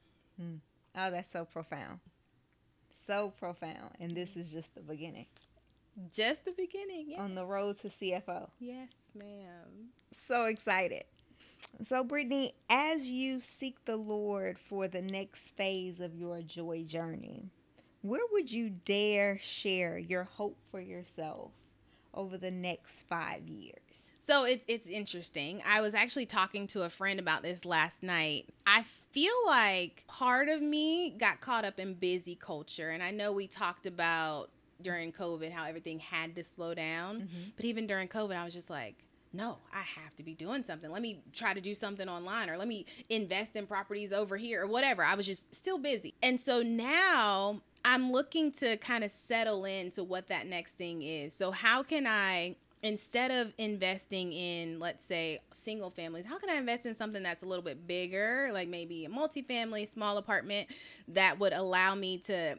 Hmm. 0.41 0.57
Oh, 0.97 1.11
that's 1.11 1.33
so 1.33 1.45
profound. 1.45 2.01
So 3.07 3.33
profound. 3.39 3.95
And 4.01 4.15
this 4.15 4.37
is 4.37 4.51
just 4.51 4.75
the 4.75 4.81
beginning. 4.81 5.27
Just 6.13 6.45
the 6.45 6.53
beginning. 6.53 7.07
Yes. 7.11 7.21
On 7.21 7.35
the 7.35 7.45
road 7.45 7.79
to 7.81 7.89
CFO. 7.89 8.49
Yes, 8.59 8.89
ma'am. 9.15 9.91
So 10.29 10.45
excited. 10.45 11.05
So, 11.83 12.05
Brittany, 12.05 12.55
as 12.69 13.09
you 13.09 13.41
seek 13.41 13.85
the 13.85 13.97
Lord 13.97 14.59
for 14.59 14.89
the 14.89 15.03
next 15.03 15.41
phase 15.57 16.01
of 16.01 16.15
your 16.15 16.43
joy 16.43 16.85
journey, 16.85 17.51
where 18.03 18.21
would 18.33 18.51
you 18.51 18.71
dare 18.71 19.39
share 19.41 19.99
your 19.99 20.25
hope 20.25 20.59
for 20.71 20.81
yourself 20.81 21.53
over 22.15 22.37
the 22.37 22.51
next 22.51 23.03
five 23.09 23.47
years? 23.47 24.12
So 24.27 24.45
it's 24.45 24.65
it's 24.69 24.87
interesting. 24.87 25.63
I 25.67 25.81
was 25.81 25.95
actually 25.95 26.27
talking 26.27 26.67
to 26.69 26.83
a 26.83 26.91
friend 26.91 27.19
about 27.19 27.43
this 27.43 27.65
last 27.65 28.03
night. 28.03 28.49
I 28.67 28.85
feel 29.13 29.35
like 29.47 30.05
part 30.07 30.49
of 30.49 30.63
me 30.63 31.11
got 31.11 31.41
caught 31.41 31.65
up 31.65 31.79
in 31.79 31.95
busy 31.95 32.37
culture, 32.37 32.91
and 32.91 33.03
I 33.03 33.11
know 33.11 33.33
we 33.33 33.47
talked 33.47 33.87
about 33.87 34.51
during 34.81 35.13
COVID 35.13 35.53
how 35.53 35.65
everything 35.65 35.99
had 35.99 36.35
to 36.37 36.45
slow 36.45 36.75
down. 36.75 37.23
Mm-hmm. 37.23 37.51
But 37.57 37.65
even 37.65 37.87
during 37.87 38.09
COVID, 38.09 38.37
I 38.37 38.45
was 38.45 38.53
just 38.53 38.71
like, 38.71 38.97
no, 39.33 39.59
I 39.73 39.83
have 40.01 40.15
to 40.17 40.23
be 40.23 40.35
doing 40.35 40.65
something. 40.65 40.91
Let 40.91 41.03
me 41.03 41.23
try 41.33 41.55
to 41.55 41.61
do 41.61 41.75
something 41.75 42.09
online 42.09 42.51
or 42.51 42.57
let 42.57 42.69
me 42.69 42.85
invest 43.09 43.57
in 43.57 43.67
properties 43.67 44.13
over 44.13 44.37
here 44.37 44.63
or 44.63 44.67
whatever. 44.67 45.05
I 45.05 45.15
was 45.15 45.27
just 45.27 45.55
still 45.55 45.79
busy. 45.79 46.15
And 46.23 46.41
so 46.41 46.63
now 46.63 47.63
I'm 47.85 48.13
looking 48.13 48.53
to 48.53 48.77
kind 48.77 49.05
of 49.05 49.11
settle 49.29 49.65
into 49.65 50.05
what 50.05 50.29
that 50.29 50.47
next 50.47 50.73
thing 50.73 51.03
is. 51.03 51.33
So, 51.35 51.51
how 51.51 51.83
can 51.83 52.07
I, 52.07 52.57
instead 52.83 53.31
of 53.31 53.53
investing 53.59 54.33
in, 54.33 54.79
let's 54.79 55.05
say, 55.05 55.41
single 55.63 55.91
families, 55.91 56.25
how 56.27 56.39
can 56.39 56.51
I 56.51 56.55
invest 56.55 56.87
in 56.87 56.95
something 56.95 57.23
that's 57.23 57.43
a 57.43 57.47
little 57.47 57.63
bit 57.63 57.87
bigger, 57.87 58.51
like 58.53 58.69
maybe 58.69 59.05
a 59.05 59.09
multifamily, 59.09 59.89
small 59.89 60.17
apartment 60.19 60.69
that 61.09 61.39
would 61.39 61.53
allow 61.53 61.95
me 61.95 62.19
to 62.19 62.57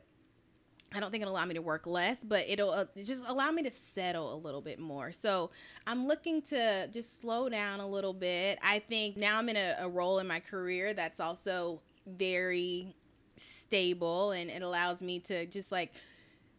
I 0.96 1.00
don't 1.00 1.10
think 1.10 1.24
it'll 1.24 1.34
allow 1.34 1.46
me 1.46 1.56
to 1.56 1.62
work 1.62 1.88
less, 1.88 2.24
but 2.24 2.46
it'll 2.48 2.70
uh, 2.70 2.86
just 3.04 3.24
allow 3.26 3.50
me 3.52 3.64
to 3.64 3.72
settle 3.72 4.36
a 4.36 4.38
little 4.38 4.62
bit 4.62 4.80
more. 4.80 5.12
So 5.12 5.50
I'm 5.88 6.06
looking 6.08 6.44
to 6.44 6.88
just 6.94 7.20
slow 7.20 7.50
down 7.50 7.80
a 7.80 7.88
little 7.88 8.14
bit. 8.14 8.60
I 8.62 8.78
think 8.80 9.18
now 9.18 9.40
I'm 9.40 9.50
in 9.50 9.56
a, 9.56 9.76
a 9.80 9.90
role 9.90 10.20
in 10.20 10.28
my 10.28 10.40
career 10.40 10.94
that's 10.94 11.20
also 11.20 11.82
very 12.06 12.96
stable 13.38 14.32
and 14.32 14.52
it 14.52 14.62
allows 14.62 15.02
me 15.02 15.20
to 15.20 15.48
just 15.48 15.72
like 15.72 15.94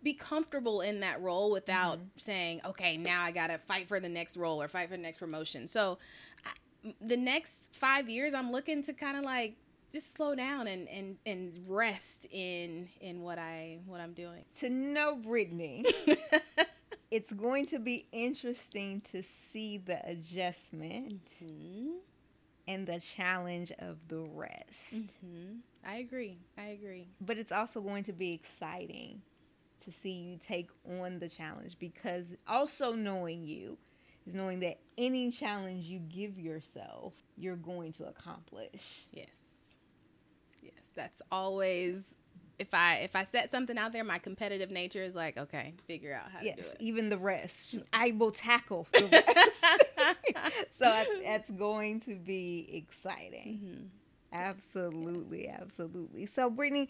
be 0.05 0.15
comfortable 0.15 0.83
in 0.83 1.01
that 1.01 1.21
role 1.21 1.51
without 1.51 1.99
saying, 2.19 2.61
okay, 2.65 2.97
now 2.97 3.23
I 3.23 3.33
got 3.33 3.49
to 3.49 3.59
fight 3.59 3.89
for 3.89 3.99
the 3.99 4.09
next 4.09 4.37
role 4.37 4.63
or 4.63 4.69
fight 4.69 4.89
for 4.91 4.97
the 4.97 5.03
next 5.03 5.19
promotion. 5.19 5.67
So 5.67 5.99
I, 6.45 6.95
the 7.01 7.17
next 7.17 7.71
five 7.73 8.09
years, 8.09 8.35
I'm 8.35 8.53
looking 8.53 8.83
to 8.85 8.93
kind 8.93 9.17
of 9.17 9.25
like 9.25 9.57
just 9.93 10.15
slow 10.15 10.35
down 10.35 10.67
and, 10.67 10.89
and, 10.89 11.17
and 11.25 11.59
rest 11.67 12.27
in 12.31 12.89
in 13.01 13.23
what 13.23 13.39
I 13.39 13.79
what 13.87 14.01
I'm 14.01 14.13
doing. 14.13 14.45
To 14.61 14.71
know 14.71 15.17
Brittany, 15.17 15.85
it's 17.11 17.33
going 17.33 17.67
to 17.67 17.79
be 17.79 18.07
interesting 18.13 19.01
to 19.13 19.23
see 19.23 19.79
the 19.79 20.07
adjustment 20.09 21.31
hmm 21.39 21.91
and 22.67 22.87
the 22.87 22.99
challenge 22.99 23.73
of 23.79 23.99
the 24.09 24.21
rest. 24.21 25.13
hmm 25.21 25.57
I 25.87 25.97
agree. 25.97 26.39
I 26.57 26.69
agree. 26.69 27.09
But 27.21 27.37
it's 27.37 27.53
also 27.53 27.83
going 27.83 28.05
to 28.05 28.13
be 28.13 28.33
exciting 28.33 29.21
to 29.85 29.93
see 29.93 30.11
you 30.11 30.39
take 30.39 30.69
on 31.01 31.19
the 31.19 31.29
challenge 31.29 31.77
because 31.79 32.27
also 32.47 32.93
knowing 32.93 33.45
you 33.45 33.79
is 34.27 34.35
knowing 34.35 34.61
that 34.61 34.79
any 34.97 35.31
challenge 35.31 35.85
you 35.87 35.99
give 35.99 36.39
yourself, 36.39 37.13
you're 37.37 37.57
going 37.57 37.93
to 37.95 38.05
accomplish. 38.07 39.03
Yes. 39.13 39.29
Yes. 40.63 40.73
That's 40.95 41.21
always 41.31 42.15
if 42.59 42.73
I 42.73 42.97
if 42.99 43.17
I 43.17 43.25
set 43.25 43.51
something 43.51 43.77
out 43.77 43.93
there, 43.93 44.05
my 44.05 44.19
competitive 44.19 44.71
nature 44.71 45.03
is 45.03 45.15
like, 45.15 45.37
okay, 45.37 45.75
figure 45.87 46.15
out 46.15 46.31
how 46.31 46.39
yes, 46.43 46.57
to 46.57 46.63
do 46.63 46.69
it. 46.69 46.77
even 46.81 47.09
the 47.09 47.19
rest. 47.19 47.77
I 47.93 48.13
will 48.13 48.31
tackle 48.31 48.87
the 48.93 49.07
rest. 49.07 49.65
so 50.79 51.05
that's 51.23 51.51
going 51.51 52.01
to 52.03 52.15
be 52.15 52.69
exciting. 52.73 53.61
Mhm. 53.63 54.04
Absolutely, 54.35 55.49
absolutely. 55.49 56.27
So, 56.27 56.51
Brittany, 56.51 56.89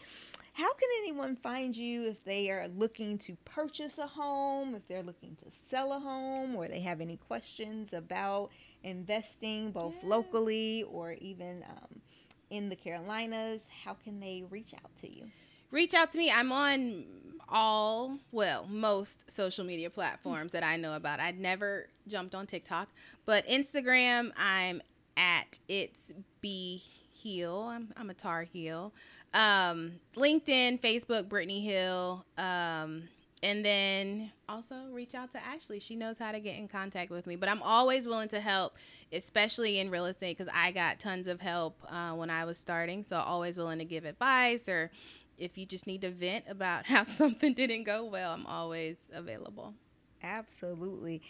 how 0.54 0.72
can 0.72 0.88
anyone 1.02 1.37
find 1.37 1.76
you 1.76 2.04
if 2.09 2.24
they 2.24 2.50
are 2.50 2.68
looking 2.68 3.18
to 3.18 3.37
purchase 3.44 3.98
a 3.98 4.07
home, 4.07 4.74
if 4.74 4.87
they're 4.88 5.02
looking 5.02 5.37
to 5.37 5.44
sell 5.68 5.92
a 5.92 5.98
home, 5.98 6.57
or 6.57 6.68
they 6.68 6.80
have 6.80 7.02
any 7.02 7.18
questions 7.18 7.92
about 7.92 8.50
investing 8.83 9.70
both 9.72 9.94
Yeah. 10.02 10.09
locally 10.09 10.85
or 10.85 11.12
even 11.12 11.62
um, 11.68 12.00
in 12.48 12.70
the 12.70 12.76
Carolinas? 12.76 13.62
How 13.85 13.92
can 13.92 14.20
they 14.20 14.44
reach 14.48 14.72
out 14.74 14.96
to 15.02 15.12
you? 15.14 15.30
Reach 15.70 15.92
out 15.92 16.12
to 16.12 16.18
me. 16.18 16.30
I'm 16.30 16.50
on 16.50 17.04
all, 17.48 18.18
well, 18.33 18.66
most 18.70 19.30
social 19.30 19.64
media 19.66 19.90
platforms 19.90 20.52
that 20.52 20.62
I 20.62 20.76
know 20.76 20.94
about. 20.96 21.20
I'd 21.20 21.38
never 21.38 21.88
jumped 22.09 22.35
on 22.35 22.46
TikTok, 22.46 22.88
but 23.26 23.46
Instagram, 23.46 24.33
I'm 24.37 24.80
at 25.16 25.59
it's 25.68 26.12
be 26.40 26.83
heel. 27.25 27.71
I'm, 27.73 27.89
I'm 27.97 28.11
a 28.11 28.15
Tar 28.15 28.43
Heel. 28.43 28.93
Um, 29.33 29.93
LinkedIn, 30.15 30.81
Facebook, 30.81 31.29
Brittany 31.29 31.61
Hill. 31.61 32.25
Um, 32.39 33.05
and 33.43 33.65
then 33.65 34.31
also 34.49 34.77
reach 34.93 35.15
out 35.15 35.33
to 35.33 35.45
Ashley. 35.45 35.81
She 35.81 35.97
knows 35.97 36.19
how 36.19 36.33
to 36.33 36.41
get 36.41 36.57
in 36.57 36.69
contact 36.69 37.11
with 37.11 37.27
me. 37.27 37.37
But 37.37 37.49
I'm 37.49 37.63
always 37.63 38.07
willing 38.07 38.29
to 38.29 38.41
help, 38.41 38.77
especially 39.13 39.81
in 39.81 39.91
real 39.91 40.07
estate, 40.07 40.39
because 40.39 40.53
I 40.55 40.71
got 40.71 41.01
tons 41.01 41.27
of 41.27 41.41
help 41.41 41.83
uh, 41.91 42.13
when 42.13 42.31
I 42.31 42.45
was 42.45 42.59
starting. 42.59 43.03
So 43.03 43.17
always 43.17 43.59
willing 43.59 43.79
to 43.79 43.85
give 43.85 44.05
advice, 44.05 44.69
or 44.69 44.91
if 45.39 45.59
you 45.59 45.67
just 45.67 45.87
need 45.87 46.03
to 46.03 46.11
vent 46.11 46.45
about 46.49 46.87
how 46.87 47.05
something 47.05 47.55
didn't 47.55 47.85
go 47.85 48.05
well, 48.05 48.33
I'm 48.33 48.47
always 48.47 48.97
available. 49.13 49.75
Absolutely. 50.23 51.23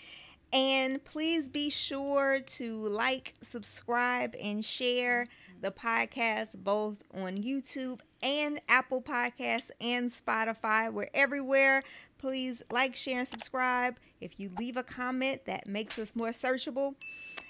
And 0.53 1.05
please 1.05 1.49
be 1.49 1.69
sure 1.71 2.41
to 2.41 2.77
like, 2.77 3.35
subscribe, 3.43 4.37
and 4.41 4.65
share 4.65 5.25
mm-hmm. 5.25 5.61
the 5.63 5.71
podcast 5.71 6.59
both 6.59 7.03
on 7.13 7.39
YouTube 7.39 8.01
and 8.23 8.61
Apple 8.69 9.03
Podcasts 9.03 9.71
and 9.81 10.11
Spotify. 10.11 10.93
We're 10.93 11.11
everywhere. 11.13 11.83
Please 12.19 12.63
like, 12.71 12.97
share, 12.97 13.19
and 13.19 13.29
subscribe. 13.29 13.99
If 14.21 14.39
you 14.39 14.51
leave 14.59 14.77
a 14.77 14.83
comment, 14.83 15.45
that 15.45 15.67
makes 15.67 15.99
us 15.99 16.15
more 16.15 16.31
searchable. 16.31 16.95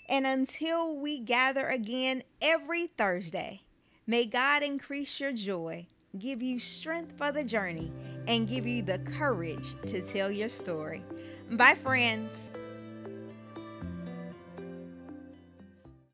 And 0.09 0.27
until 0.27 0.99
we 0.99 1.19
gather 1.19 1.69
again 1.69 2.25
every 2.43 2.89
Thursday, 2.89 3.63
may 4.07 4.27
God 4.27 4.63
increase 4.63 5.21
your 5.21 5.33
joy, 5.33 5.87
give 6.19 6.43
you 6.43 6.59
strength 6.59 7.13
for 7.17 7.33
the 7.33 7.45
journey, 7.45 7.93
and 8.27 8.49
give 8.49 8.67
you 8.67 8.83
the 8.83 8.99
courage 8.99 9.77
to 9.87 10.01
tell 10.03 10.31
your 10.31 10.49
story. 10.49 11.05
Bye, 11.51 11.77
friends. 11.83 12.51